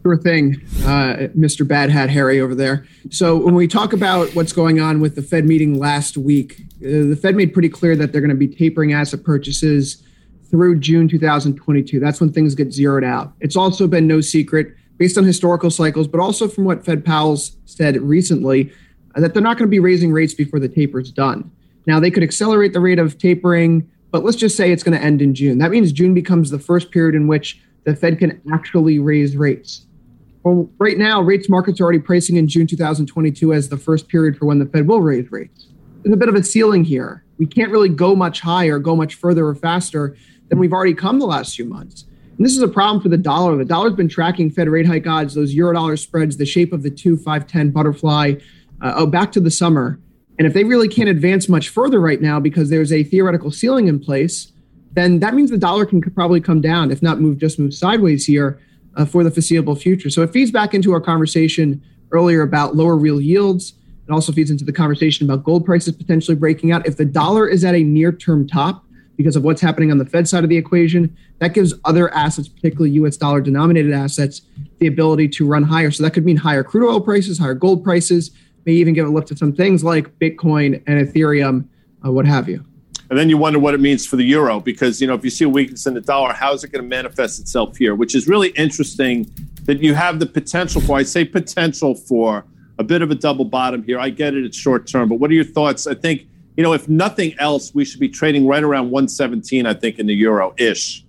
Sure 0.07 0.15
thing, 0.15 0.61
uh, 0.85 1.27
Mr. 1.35 1.67
Bad 1.67 1.89
Hat 1.89 2.09
Harry 2.09 2.39
over 2.39 2.55
there. 2.55 2.85
So, 3.09 3.35
when 3.35 3.55
we 3.55 3.67
talk 3.67 3.91
about 3.91 4.33
what's 4.35 4.53
going 4.53 4.79
on 4.79 5.01
with 5.01 5.15
the 5.15 5.21
Fed 5.21 5.45
meeting 5.45 5.77
last 5.77 6.15
week, 6.15 6.61
uh, 6.77 7.11
the 7.11 7.19
Fed 7.21 7.35
made 7.35 7.51
pretty 7.51 7.67
clear 7.67 7.93
that 7.97 8.13
they're 8.13 8.21
going 8.21 8.29
to 8.29 8.35
be 8.35 8.47
tapering 8.47 8.93
asset 8.93 9.25
purchases 9.25 10.01
through 10.49 10.79
June 10.79 11.09
2022. 11.09 11.99
That's 11.99 12.21
when 12.21 12.31
things 12.31 12.55
get 12.55 12.71
zeroed 12.71 13.03
out. 13.03 13.33
It's 13.41 13.57
also 13.57 13.85
been 13.85 14.07
no 14.07 14.21
secret, 14.21 14.73
based 14.95 15.17
on 15.17 15.25
historical 15.25 15.69
cycles, 15.69 16.07
but 16.07 16.21
also 16.21 16.47
from 16.47 16.63
what 16.63 16.85
Fed 16.85 17.03
Powell's 17.03 17.57
said 17.65 17.97
recently, 17.97 18.71
uh, 19.15 19.19
that 19.19 19.33
they're 19.33 19.43
not 19.43 19.57
going 19.57 19.67
to 19.67 19.69
be 19.69 19.79
raising 19.79 20.13
rates 20.13 20.33
before 20.33 20.61
the 20.61 20.69
taper's 20.69 21.11
done. 21.11 21.51
Now, 21.85 21.99
they 21.99 22.11
could 22.11 22.23
accelerate 22.23 22.71
the 22.71 22.79
rate 22.79 22.97
of 22.97 23.17
tapering, 23.17 23.91
but 24.11 24.23
let's 24.23 24.37
just 24.37 24.55
say 24.55 24.71
it's 24.71 24.83
going 24.83 24.97
to 24.97 25.03
end 25.03 25.21
in 25.21 25.35
June. 25.35 25.57
That 25.57 25.71
means 25.71 25.91
June 25.91 26.13
becomes 26.13 26.49
the 26.49 26.59
first 26.59 26.91
period 26.91 27.13
in 27.13 27.27
which 27.27 27.59
the 27.83 27.93
Fed 27.93 28.19
can 28.19 28.41
actually 28.53 28.99
raise 28.99 29.35
rates. 29.35 29.86
Well, 30.47 30.69
right 30.77 30.97
now, 30.97 31.19
rates 31.19 31.49
markets 31.49 31.81
are 31.81 31.83
already 31.83 31.99
pricing 31.99 32.37
in 32.37 32.47
June 32.47 32.67
2022 32.67 33.51
as 33.51 33.67
the 33.67 33.75
first 33.75 34.07
period 34.07 34.37
for 34.37 34.45
when 34.45 34.59
the 34.59 34.65
Fed 34.65 34.87
will 34.87 35.01
raise 35.01 35.29
rates. 35.29 35.67
There's 36.01 36.13
a 36.13 36.17
bit 36.17 36.29
of 36.29 36.35
a 36.35 36.43
ceiling 36.43 36.85
here. 36.85 37.25
We 37.37 37.45
can't 37.45 37.69
really 37.69 37.89
go 37.89 38.15
much 38.15 38.39
higher, 38.39 38.79
go 38.79 38.95
much 38.95 39.15
further 39.15 39.45
or 39.45 39.55
faster 39.55 40.15
than 40.47 40.57
we've 40.57 40.71
already 40.71 40.93
come 40.93 41.19
the 41.19 41.25
last 41.25 41.53
few 41.53 41.65
months. 41.65 42.05
And 42.37 42.45
this 42.45 42.55
is 42.55 42.61
a 42.61 42.67
problem 42.69 43.03
for 43.03 43.09
the 43.09 43.17
dollar. 43.17 43.57
The 43.57 43.65
dollar's 43.65 43.95
been 43.95 44.07
tracking 44.07 44.49
Fed 44.49 44.69
rate 44.69 44.85
hike 44.85 45.05
odds, 45.05 45.33
those 45.33 45.53
euro 45.53 45.73
dollar 45.73 45.97
spreads, 45.97 46.37
the 46.37 46.45
shape 46.45 46.71
of 46.71 46.81
the 46.81 46.91
2 46.91 47.17
5 47.17 47.45
10 47.45 47.71
butterfly, 47.71 48.35
uh, 48.81 48.93
oh, 48.95 49.05
back 49.05 49.33
to 49.33 49.41
the 49.41 49.51
summer. 49.51 49.99
And 50.37 50.47
if 50.47 50.53
they 50.53 50.63
really 50.63 50.87
can't 50.87 51.09
advance 51.09 51.49
much 51.49 51.67
further 51.67 51.99
right 51.99 52.21
now 52.21 52.39
because 52.39 52.69
there's 52.69 52.93
a 52.93 53.03
theoretical 53.03 53.51
ceiling 53.51 53.89
in 53.89 53.99
place, 53.99 54.53
then 54.93 55.19
that 55.19 55.33
means 55.33 55.49
the 55.49 55.57
dollar 55.57 55.85
can 55.85 55.99
probably 55.99 56.39
come 56.39 56.61
down, 56.61 56.89
if 56.89 57.01
not 57.01 57.19
move, 57.19 57.37
just 57.37 57.59
move 57.59 57.73
sideways 57.73 58.25
here 58.25 58.61
uh, 58.97 59.05
for 59.05 59.23
the 59.23 59.31
foreseeable 59.31 59.75
future. 59.75 60.09
So 60.09 60.23
it 60.23 60.31
feeds 60.31 60.51
back 60.51 60.73
into 60.73 60.91
our 60.91 60.99
conversation 60.99 61.81
earlier 62.11 62.41
about 62.41 62.75
lower 62.75 62.97
real 62.97 63.21
yields. 63.21 63.73
It 64.07 64.11
also 64.11 64.31
feeds 64.31 64.49
into 64.51 64.65
the 64.65 64.73
conversation 64.73 65.29
about 65.29 65.43
gold 65.43 65.65
prices 65.65 65.95
potentially 65.95 66.35
breaking 66.35 66.71
out. 66.71 66.85
If 66.85 66.97
the 66.97 67.05
dollar 67.05 67.47
is 67.47 67.63
at 67.63 67.75
a 67.75 67.83
near 67.83 68.11
term 68.11 68.47
top 68.47 68.83
because 69.15 69.35
of 69.35 69.43
what's 69.43 69.61
happening 69.61 69.91
on 69.91 69.97
the 69.97 70.05
Fed 70.05 70.27
side 70.27 70.43
of 70.43 70.49
the 70.49 70.57
equation, 70.57 71.15
that 71.39 71.53
gives 71.53 71.73
other 71.85 72.13
assets, 72.13 72.47
particularly 72.47 72.91
US 72.91 73.17
dollar 73.17 73.41
denominated 73.41 73.93
assets, 73.93 74.41
the 74.79 74.87
ability 74.87 75.27
to 75.29 75.45
run 75.45 75.63
higher. 75.63 75.91
So 75.91 76.03
that 76.03 76.11
could 76.11 76.25
mean 76.25 76.37
higher 76.37 76.63
crude 76.63 76.87
oil 76.87 77.01
prices, 77.01 77.37
higher 77.37 77.53
gold 77.53 77.83
prices, 77.83 78.31
may 78.65 78.73
even 78.73 78.93
give 78.93 79.07
a 79.07 79.09
lift 79.09 79.27
to 79.29 79.37
some 79.37 79.53
things 79.53 79.83
like 79.83 80.17
Bitcoin 80.19 80.81
and 80.87 81.07
Ethereum, 81.07 81.67
uh, 82.05 82.11
what 82.11 82.25
have 82.25 82.49
you. 82.49 82.66
And 83.09 83.17
then 83.17 83.29
you 83.29 83.37
wonder 83.37 83.57
what 83.57 83.73
it 83.73 83.79
means 83.79 84.05
for 84.05 84.17
the 84.17 84.25
euro 84.25 84.59
because, 84.59 84.99
you 84.99 85.07
know, 85.07 85.13
if 85.13 85.23
you 85.23 85.29
see 85.29 85.45
a 85.45 85.49
weakness 85.49 85.85
in 85.85 85.93
the 85.93 86.01
dollar, 86.01 86.33
how 86.33 86.53
is 86.53 86.63
it 86.63 86.71
going 86.71 86.83
to 86.83 86.89
manifest 86.89 87.39
itself 87.39 87.77
here? 87.77 87.95
Which 87.95 88.15
is 88.15 88.27
really 88.27 88.49
interesting 88.49 89.31
that 89.63 89.81
you 89.81 89.93
have 89.93 90.19
the 90.19 90.25
potential 90.25 90.81
for, 90.81 90.97
I 90.97 91.03
say 91.03 91.23
potential 91.23 91.95
for 91.95 92.45
a 92.79 92.83
bit 92.83 93.01
of 93.01 93.09
a 93.09 93.15
double 93.15 93.45
bottom 93.45 93.81
here. 93.83 93.97
I 93.97 94.09
get 94.09 94.33
it, 94.33 94.43
it's 94.43 94.57
short 94.57 94.87
term, 94.87 95.07
but 95.07 95.15
what 95.15 95.31
are 95.31 95.33
your 95.33 95.45
thoughts? 95.45 95.87
I 95.87 95.93
think, 95.93 96.27
you 96.57 96.63
know, 96.63 96.73
if 96.73 96.89
nothing 96.89 97.33
else, 97.39 97.73
we 97.73 97.85
should 97.85 97.99
be 97.99 98.09
trading 98.09 98.45
right 98.45 98.63
around 98.63 98.91
117, 98.91 99.65
I 99.65 99.73
think, 99.73 99.99
in 99.99 100.07
the 100.07 100.13
euro 100.13 100.53
ish. 100.57 101.05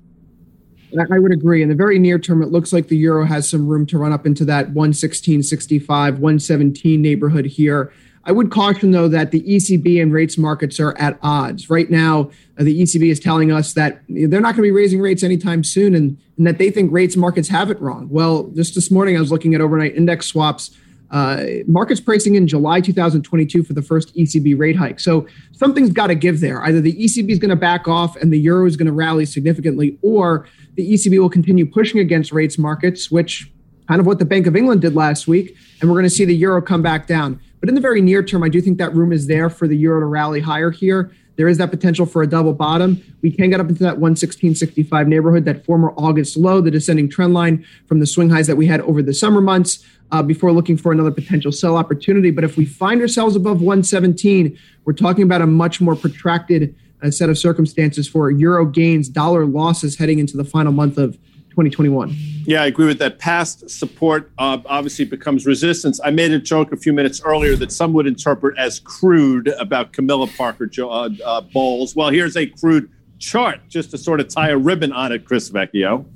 I 1.10 1.18
would 1.18 1.32
agree. 1.32 1.62
In 1.62 1.68
the 1.68 1.74
very 1.74 1.98
near 1.98 2.18
term, 2.18 2.42
it 2.42 2.50
looks 2.50 2.72
like 2.72 2.88
the 2.88 2.96
euro 2.96 3.24
has 3.26 3.48
some 3.48 3.66
room 3.66 3.86
to 3.86 3.98
run 3.98 4.12
up 4.12 4.24
into 4.24 4.44
that 4.46 4.68
116.65, 4.72 5.86
117 5.88 7.02
neighborhood 7.02 7.44
here. 7.44 7.92
I 8.28 8.32
would 8.32 8.50
caution, 8.50 8.90
though, 8.90 9.08
that 9.08 9.30
the 9.30 9.40
ECB 9.40 10.02
and 10.02 10.12
rates 10.12 10.36
markets 10.36 10.78
are 10.78 10.94
at 10.98 11.18
odds. 11.22 11.70
Right 11.70 11.90
now, 11.90 12.30
uh, 12.58 12.64
the 12.64 12.82
ECB 12.82 13.10
is 13.10 13.18
telling 13.18 13.50
us 13.50 13.72
that 13.72 14.02
they're 14.06 14.42
not 14.42 14.54
going 14.54 14.56
to 14.56 14.62
be 14.62 14.70
raising 14.70 15.00
rates 15.00 15.22
anytime 15.22 15.64
soon 15.64 15.94
and, 15.94 16.18
and, 16.36 16.46
that 16.46 16.58
they 16.58 16.70
think 16.70 16.92
rates 16.92 17.16
markets 17.16 17.48
have 17.48 17.70
it 17.70 17.80
wrong. 17.80 18.06
Well, 18.10 18.50
just 18.54 18.74
this 18.74 18.90
morning, 18.90 19.16
I 19.16 19.20
was 19.20 19.32
looking 19.32 19.54
at 19.54 19.62
overnight 19.62 19.96
index 19.96 20.26
swaps. 20.26 20.76
Uh, 21.10 21.42
markets 21.66 22.00
pricing 22.00 22.34
in 22.34 22.46
July 22.46 22.82
2022 22.82 23.62
for 23.62 23.72
the 23.72 23.80
first 23.80 24.14
ECB 24.14 24.58
rate 24.58 24.76
hike. 24.76 25.00
So 25.00 25.26
something's 25.52 25.90
got 25.90 26.08
to 26.08 26.14
give 26.14 26.40
there. 26.40 26.62
Either 26.62 26.82
the 26.82 26.92
ECB 27.02 27.30
is 27.30 27.38
going 27.38 27.48
to 27.48 27.56
back 27.56 27.88
off 27.88 28.14
and 28.16 28.30
the 28.30 28.38
euro 28.38 28.66
is 28.66 28.76
going 28.76 28.88
to 28.88 28.92
rally 28.92 29.24
significantly, 29.24 29.98
or 30.02 30.46
the 30.74 30.92
ECB 30.92 31.18
will 31.18 31.30
continue 31.30 31.64
pushing 31.64 31.98
against 31.98 32.30
rates 32.30 32.58
markets, 32.58 33.10
which 33.10 33.50
kind 33.88 34.00
of 34.00 34.06
what 34.06 34.18
the 34.18 34.24
Bank 34.24 34.46
of 34.46 34.54
England 34.54 34.82
did 34.82 34.94
last 34.94 35.26
week. 35.26 35.56
And 35.80 35.88
we're 35.90 35.94
going 35.94 36.04
to 36.04 36.10
see 36.10 36.26
the 36.26 36.36
euro 36.36 36.60
come 36.60 36.82
back 36.82 37.06
down. 37.06 37.40
But 37.60 37.68
in 37.68 37.74
the 37.74 37.80
very 37.80 38.00
near 38.00 38.22
term, 38.22 38.44
I 38.44 38.48
do 38.48 38.60
think 38.60 38.78
that 38.78 38.94
room 38.94 39.12
is 39.12 39.26
there 39.26 39.50
for 39.50 39.66
the 39.66 39.76
euro 39.76 40.00
to 40.00 40.06
rally 40.06 40.40
higher 40.40 40.70
here. 40.70 41.10
There 41.36 41.48
is 41.48 41.58
that 41.58 41.70
potential 41.70 42.04
for 42.04 42.22
a 42.22 42.26
double 42.26 42.52
bottom. 42.52 43.02
We 43.22 43.30
can 43.30 43.48
get 43.48 43.60
up 43.60 43.68
into 43.68 43.82
that 43.84 43.98
116.65 43.98 45.06
neighborhood, 45.06 45.44
that 45.46 45.64
former 45.64 45.92
August 45.96 46.36
low, 46.36 46.60
the 46.60 46.70
descending 46.70 47.08
trend 47.08 47.32
line 47.32 47.64
from 47.86 48.00
the 48.00 48.06
swing 48.06 48.28
highs 48.28 48.46
that 48.48 48.56
we 48.56 48.66
had 48.66 48.80
over 48.82 49.02
the 49.02 49.14
summer 49.14 49.40
months 49.40 49.84
uh, 50.10 50.22
before 50.22 50.52
looking 50.52 50.76
for 50.76 50.92
another 50.92 51.12
potential 51.12 51.52
sell 51.52 51.76
opportunity. 51.76 52.30
But 52.30 52.44
if 52.44 52.56
we 52.56 52.64
find 52.64 53.00
ourselves 53.00 53.36
above 53.36 53.60
117, 53.60 54.58
we're 54.84 54.92
talking 54.92 55.22
about 55.22 55.40
a 55.40 55.46
much 55.46 55.80
more 55.80 55.94
protracted 55.94 56.74
uh, 57.02 57.10
set 57.10 57.30
of 57.30 57.38
circumstances 57.38 58.08
for 58.08 58.30
euro 58.30 58.66
gains, 58.66 59.08
dollar 59.08 59.46
losses 59.46 59.96
heading 59.96 60.18
into 60.18 60.36
the 60.36 60.44
final 60.44 60.72
month 60.72 60.98
of 60.98 61.16
2021. 61.50 62.14
Yeah, 62.44 62.62
I 62.62 62.66
agree 62.66 62.86
with 62.86 62.98
that. 63.00 63.18
Past 63.18 63.68
support 63.68 64.30
uh, 64.38 64.58
obviously 64.66 65.04
becomes 65.04 65.46
resistance. 65.46 66.00
I 66.02 66.10
made 66.10 66.32
a 66.32 66.38
joke 66.38 66.72
a 66.72 66.76
few 66.76 66.92
minutes 66.92 67.20
earlier 67.20 67.56
that 67.56 67.72
some 67.72 67.92
would 67.92 68.06
interpret 68.06 68.56
as 68.58 68.80
crude 68.80 69.48
about 69.58 69.92
Camilla 69.92 70.28
Parker 70.28 70.70
uh, 70.78 71.10
uh, 71.24 71.40
Bowles. 71.40 71.94
Well, 71.94 72.10
here's 72.10 72.36
a 72.36 72.46
crude 72.46 72.90
chart 73.18 73.60
just 73.68 73.90
to 73.90 73.98
sort 73.98 74.20
of 74.20 74.28
tie 74.28 74.50
a 74.50 74.56
ribbon 74.56 74.92
on 74.92 75.12
it, 75.12 75.24
Chris 75.24 75.50
Vecchio. 75.50 76.06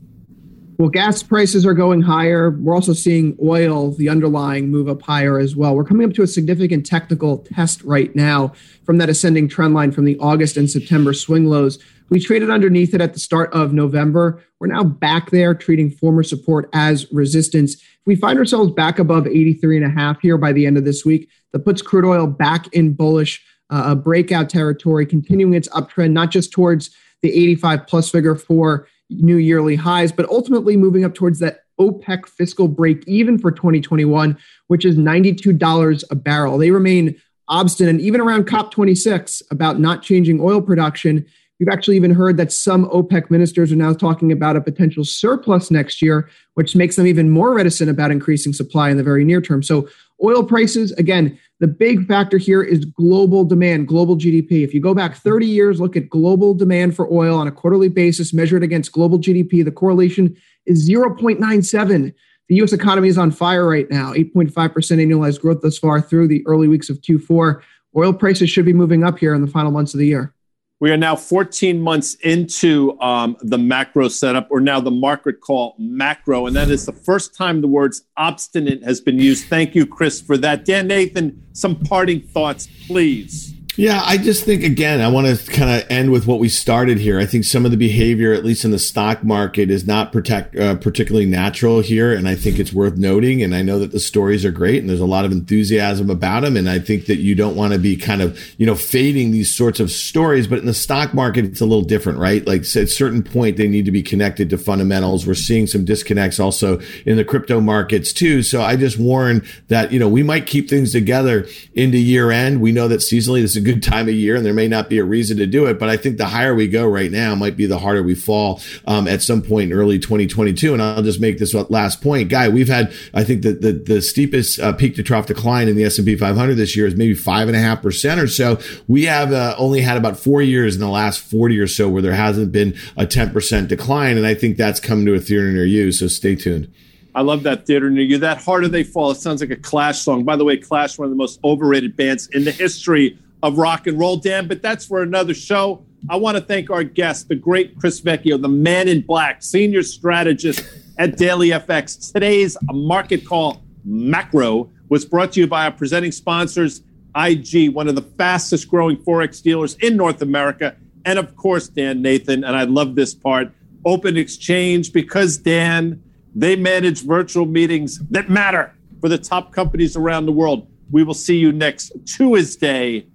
Well, 0.79 0.89
gas 0.89 1.23
prices 1.23 1.67
are 1.67 1.75
going 1.75 2.03
higher. 2.03 2.51
We're 2.51 2.75
also 2.75 2.93
seeing 2.93 3.37
oil, 3.43 3.93
the 3.93 4.09
underlying, 4.09 4.71
move 4.71 4.89
up 4.89 5.03
higher 5.03 5.39
as 5.39 5.55
well. 5.55 5.77
We're 5.77 5.85
coming 5.85 6.09
up 6.09 6.15
to 6.15 6.23
a 6.23 6.27
significant 6.27 6.87
technical 6.87 7.39
test 7.39 7.83
right 7.85 8.15
now 8.17 8.53
from 8.85 8.99
that 8.99 9.09
ascending 9.09 9.49
trend 9.49 9.75
line 9.75 9.93
from 9.93 10.07
the 10.07 10.19
August 10.19 10.57
and 10.57 10.69
September 10.69 11.13
swing 11.13 11.45
lows. 11.45 11.79
We 12.13 12.21
traded 12.21 12.51
underneath 12.51 12.93
it 12.93 13.01
at 13.01 13.15
the 13.15 13.19
start 13.19 13.51
of 13.55 13.73
November. 13.73 14.43
We're 14.61 14.67
now 14.67 14.85
back 14.85 15.31
there, 15.31 15.55
treating 15.55 15.91
former 15.91 16.23
support 16.23 16.69
as 16.75 17.11
resistance. 17.11 17.77
If 17.77 18.01
we 18.05 18.17
find 18.17 18.39
ourselves 18.39 18.71
back 18.71 18.99
above 18.99 19.27
83 19.27 19.79
and 19.79 19.87
a 19.87 19.89
half 19.89 20.21
here 20.21 20.37
by 20.37 20.53
the 20.53 20.67
end 20.67 20.77
of 20.77 20.85
this 20.85 21.07
week, 21.07 21.31
that 21.53 21.61
puts 21.61 21.81
crude 21.81 22.05
oil 22.05 22.27
back 22.27 22.71
in 22.75 22.93
bullish 22.93 23.43
uh, 23.71 23.95
breakout 23.95 24.51
territory, 24.51 25.07
continuing 25.07 25.55
its 25.55 25.69
uptrend, 25.69 26.11
not 26.11 26.31
just 26.31 26.53
towards 26.53 26.91
the 27.23 27.31
85 27.33 27.87
plus 27.87 28.11
figure 28.11 28.37
for 28.37 28.87
new 29.09 29.37
yearly 29.37 29.77
highs, 29.77 30.13
but 30.13 30.29
ultimately 30.29 30.77
moving 30.77 31.07
up 31.07 31.15
towards 31.15 31.39
that 31.39 31.61
OPEC 31.81 32.29
fiscal 32.29 32.69
break 32.69 33.03
even 33.09 33.39
for 33.39 33.51
2021, 33.51 34.37
which 34.67 34.85
is 34.85 34.99
$92 34.99 36.05
a 36.11 36.15
barrel. 36.15 36.59
They 36.59 36.73
remain 36.73 37.19
obstinate, 37.49 38.03
even 38.03 38.21
around 38.21 38.47
COP26, 38.47 39.43
about 39.51 39.81
not 39.81 40.03
changing 40.03 40.41
oil 40.43 40.61
production. 40.61 41.25
We've 41.63 41.73
actually 41.73 41.95
even 41.95 42.11
heard 42.11 42.39
that 42.39 42.51
some 42.51 42.87
OPEC 42.87 43.31
ministers 43.31 43.71
are 43.71 43.77
now 43.77 43.93
talking 43.93 44.33
about 44.33 44.57
a 44.57 44.61
potential 44.61 45.05
surplus 45.05 45.71
next 45.71 46.03
year, 46.03 46.29
which 46.55 46.75
makes 46.75 46.97
them 46.97 47.07
even 47.07 47.31
more 47.31 47.55
reticent 47.55 47.89
about 47.89 48.11
increasing 48.11 48.53
supply 48.53 48.91
in 48.91 48.97
the 48.97 49.05
very 49.05 49.25
near 49.25 49.41
term. 49.41 49.63
So, 49.63 49.89
oil 50.25 50.43
prices, 50.43 50.91
again, 50.95 51.39
the 51.61 51.69
big 51.69 52.09
factor 52.09 52.37
here 52.37 52.65
is 52.65 52.85
global 52.85 53.45
demand, 53.45 53.87
global 53.87 54.17
GDP. 54.17 54.65
If 54.65 54.75
you 54.75 54.81
go 54.81 54.93
back 54.93 55.15
30 55.15 55.47
years, 55.47 55.81
look 55.81 55.97
at 55.97 56.09
global 56.09 56.53
demand 56.53 56.97
for 56.97 57.07
oil 57.13 57.39
on 57.39 57.47
a 57.47 57.53
quarterly 57.53 57.89
basis 57.89 58.35
measured 58.35 58.65
against 58.65 58.91
global 58.91 59.21
GDP, 59.21 59.65
the 59.65 59.71
correlation 59.71 60.37
is 60.67 60.91
0.97. 60.91 62.13
The 62.49 62.55
US 62.57 62.73
economy 62.73 63.07
is 63.07 63.19
on 63.19 63.31
fire 63.31 63.69
right 63.69 63.89
now, 63.89 64.13
8.5% 64.15 64.53
annualized 64.53 65.41
growth 65.41 65.63
thus 65.63 65.79
far 65.79 66.01
through 66.01 66.27
the 66.27 66.45
early 66.45 66.67
weeks 66.67 66.91
of 66.91 67.01
Q4. 67.03 67.63
Oil 67.97 68.13
prices 68.13 68.51
should 68.51 68.65
be 68.65 68.73
moving 68.73 69.05
up 69.05 69.17
here 69.17 69.33
in 69.33 69.43
the 69.43 69.47
final 69.47 69.71
months 69.71 69.95
of 69.95 70.01
the 70.01 70.09
year. 70.09 70.35
We 70.83 70.91
are 70.91 70.97
now 70.97 71.15
14 71.15 71.81
months 71.81 72.17
into 72.25 73.01
um, 73.01 73.37
the 73.41 73.57
macro 73.57 74.09
setup, 74.09 74.49
or 74.51 74.59
now 74.59 74.81
the 74.81 74.91
market 74.91 75.41
call 75.41 75.77
macro, 75.79 76.47
and 76.49 76.57
that 76.57 76.71
is 76.71 76.87
the 76.87 76.93
first 76.93 77.37
time 77.37 77.61
the 77.61 77.69
words 77.69 78.03
obstinate 78.17 78.83
has 78.83 79.01
been 79.01 79.21
used. 79.21 79.47
Thank 79.47 79.77
you, 79.77 79.87
Chris, 79.87 80.21
for 80.21 80.37
that. 80.39 80.65
Dan 80.65 80.89
Nathan, 80.89 81.41
some 81.53 81.77
parting 81.77 82.21
thoughts, 82.21 82.67
please. 82.89 83.55
Yeah, 83.77 84.03
I 84.05 84.19
just 84.19 84.45
think 84.45 84.65
again, 84.65 85.01
I 85.01 85.09
want 85.09 85.35
to 85.35 85.51
kind 85.51 85.71
of 85.71 85.91
end 85.91 86.13
with 86.13 86.27
what 86.27 86.39
we 86.39 86.51
started 86.51 86.99
here. 86.99 87.19
I 87.19 87.25
think 87.25 87.45
some 87.45 87.65
of 87.65 87.71
the 87.71 87.79
behavior, 87.79 88.35
at 88.35 88.45
least 88.45 88.67
in 88.67 88.71
the 88.71 88.79
stock 88.79 89.25
market, 89.25 89.71
is 89.71 89.87
not 89.87 90.13
protect, 90.13 90.55
uh, 90.57 90.75
particularly 90.75 91.25
natural 91.25 91.81
here, 91.81 92.13
and 92.13 92.29
I 92.29 92.35
think 92.35 92.59
it's 92.59 92.75
worth 92.75 92.99
noting. 92.99 93.43
And 93.43 93.55
I 93.55 93.63
know 93.63 93.79
that 93.79 93.91
the 93.91 93.99
stories 93.99 94.45
are 94.45 94.51
great, 94.51 94.81
and 94.81 94.91
there's 94.91 95.01
a 95.01 95.07
lot 95.07 95.25
of 95.25 95.33
enthusiasm 95.33 96.11
about 96.11 96.43
them. 96.43 96.59
And 96.59 96.69
I 96.69 96.81
think 96.81 97.07
that 97.07 97.21
you 97.21 97.35
don't 97.35 97.57
want 97.57 97.73
to 97.73 97.79
be 97.79 97.97
kind 97.97 98.21
of 98.21 98.39
you 98.59 98.67
know 98.67 98.75
fading 98.75 99.31
these 99.31 99.55
sorts 99.55 99.81
of 99.81 99.91
stories. 99.91 100.47
But 100.47 100.59
in 100.59 100.67
the 100.67 100.75
stock 100.75 101.15
market, 101.15 101.47
it's 101.47 101.63
a 101.63 101.67
little 101.67 101.85
different, 101.85 102.19
right? 102.19 102.47
Like 102.47 102.61
at 102.63 102.77
a 102.77 102.87
certain 102.87 103.23
point, 103.23 103.57
they 103.57 103.69
need 103.69 103.87
to 103.87 103.91
be 103.91 104.03
connected 104.03 104.51
to 104.51 104.59
fundamentals. 104.59 105.27
We're 105.27 105.33
seeing 105.33 105.67
some 105.67 105.87
disconnects 105.87 106.39
also 106.39 106.79
in 107.07 107.17
the 107.17 107.25
crypto 107.25 107.59
markets 107.59 108.13
too. 108.13 108.43
So 108.43 108.61
I 108.61 108.77
just 108.77 108.99
warn 108.99 109.47
that 109.69 109.93
you 109.93 109.99
know 109.99 110.11
we 110.11 110.23
might 110.23 110.47
keep 110.47 110.69
things 110.69 110.93
together 110.93 111.47
into 111.73 111.97
year 111.97 112.31
end. 112.31 112.61
We 112.61 112.73
know 112.73 112.87
that 112.89 113.01
seasonally 113.01 113.41
this 113.41 113.57
is 113.57 113.62
good 113.63 113.83
time 113.83 114.09
of 114.09 114.15
year 114.15 114.37
and 114.37 114.45
there 114.45 114.55
may 114.55 114.69
not 114.69 114.89
be 114.89 114.99
a 114.99 115.05
reason 115.05 115.37
to 115.39 115.47
do 115.47 115.67
it. 115.67 115.79
But 115.79 115.89
I 115.89 115.97
think 115.97 116.19
the 116.19 116.27
higher 116.27 116.55
we 116.55 116.69
go 116.69 116.87
right 116.87 117.11
now 117.11 117.35
might 117.35 117.57
be 117.57 117.67
the 117.67 117.79
harder 117.79 118.03
we 118.03 118.15
fall 118.15 118.61
um, 118.87 119.09
at 119.09 119.23
some 119.23 119.43
point 119.43 119.73
in 119.73 119.79
early 119.79 119.99
2022. 119.99 120.73
And 120.73 120.83
I'll 120.83 121.03
just 121.03 121.21
make 121.21 121.39
this 121.39 121.55
last 121.55 122.03
point, 122.03 122.29
guy. 122.29 122.49
We've 122.49 122.69
had, 122.69 122.93
I 123.15 123.25
think 123.25 123.43
that 123.43 123.61
the, 123.61 123.73
the 123.73 124.03
steepest 124.03 124.61
uh, 124.61 124.73
peak 124.73 124.97
to 124.97 125.03
trough 125.03 125.27
decline 125.27 125.69
in 125.69 125.77
the 125.77 125.85
S&P 125.85 126.17
500 126.17 126.55
this 126.55 126.77
year 126.77 126.87
is 126.87 126.97
maybe 126.97 127.15
five 127.15 127.49
and 127.49 127.57
a 127.57 127.61
half 127.61 127.83
percent 127.83 128.21
or 128.21 128.29
so. 128.29 128.59
We 128.87 129.05
have 129.05 129.33
uh, 129.33 129.55
only 129.59 129.81
had 129.81 129.97
about 129.97 130.19
four 130.19 130.43
years 130.43 130.75
in 130.75 130.81
the 130.81 130.89
last 130.89 131.21
40 131.21 131.59
or 131.59 131.67
so 131.67 131.89
where 131.89 132.03
there 132.03 132.15
hasn't 132.15 132.53
been 132.53 132.77
a 132.97 133.07
10% 133.07 133.69
decline. 133.69 134.17
And 134.17 134.27
I 134.27 134.35
think 134.35 134.57
that's 134.57 134.81
coming 134.81 135.07
to 135.07 135.15
a 135.15 135.21
theater 135.21 135.51
near 135.51 135.65
you. 135.65 135.93
So 135.93 136.09
stay 136.09 136.35
tuned. 136.35 136.73
I 137.15 137.21
love 137.21 137.43
that 137.43 137.67
theater 137.67 137.91
near 137.91 138.05
you. 138.05 138.19
That 138.19 138.39
harder 138.39 138.69
they 138.69 138.85
fall. 138.85 139.11
It 139.11 139.17
sounds 139.17 139.41
like 139.41 139.51
a 139.51 139.57
Clash 139.57 140.01
song. 140.01 140.25
By 140.25 140.37
the 140.37 140.45
way, 140.45 140.57
Clash, 140.57 140.99
one 140.99 141.07
of 141.07 141.11
the 141.11 141.17
most 141.17 141.39
overrated 141.45 141.97
bands 141.97 142.29
in 142.29 142.45
the 142.45 142.51
history 142.51 143.19
of 143.43 143.59
rock 143.59 143.87
and 143.87 143.99
roll, 143.99 144.17
Dan, 144.17 144.47
but 144.47 144.63
that's 144.63 144.87
for 144.87 145.03
another 145.03 145.35
show. 145.35 145.85
I 146.09 146.17
want 146.17 146.37
to 146.37 146.43
thank 146.43 146.71
our 146.71 146.85
guest, 146.85 147.29
the 147.29 147.35
great 147.35 147.79
Chris 147.79 148.01
Vecchio, 148.01 148.41
the 148.41 148.49
man 148.49 148.89
in 148.89 149.03
black, 149.03 149.43
senior 149.43 149.83
strategist 149.83 150.65
at 150.99 151.17
Daily 151.17 151.51
FX. 151.51 152.13
Today's 152.13 152.57
market 152.73 153.25
call 153.27 153.63
macro 153.85 154.71
was 154.89 155.05
brought 155.05 155.33
to 155.33 155.41
you 155.41 155.47
by 155.47 155.65
our 155.65 155.73
presenting 155.73 156.13
sponsors, 156.13 156.83
IG, 157.17 157.71
one 157.71 157.89
of 157.89 157.95
the 157.95 158.03
fastest 158.03 158.69
growing 158.69 158.97
Forex 158.97 159.43
dealers 159.43 159.75
in 159.77 159.97
North 159.97 160.23
America. 160.23 160.77
And 161.05 161.19
of 161.19 161.37
course, 161.37 161.69
Dan 161.69 162.03
Nathan, 162.03 162.45
and 162.45 162.57
I 162.57 162.65
love 162.65 162.95
this 162.95 163.15
part, 163.15 163.53
Open 163.85 164.17
Exchange, 164.17 164.93
because 164.93 165.37
Dan, 165.37 166.03
they 166.35 166.57
manage 166.57 167.03
virtual 167.03 167.47
meetings 167.47 167.99
that 168.11 168.31
matter 168.31 168.75
for 169.01 169.09
the 169.09 169.19
top 169.19 169.53
companies 169.53 169.97
around 169.97 170.27
the 170.27 170.33
world. 170.33 170.69
We 170.91 171.03
will 171.05 171.15
see 171.15 171.37
you 171.37 171.53
next 171.53 171.93
Tuesday 172.07 173.07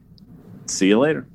See 0.68 0.88
you 0.88 1.00
later. 1.00 1.28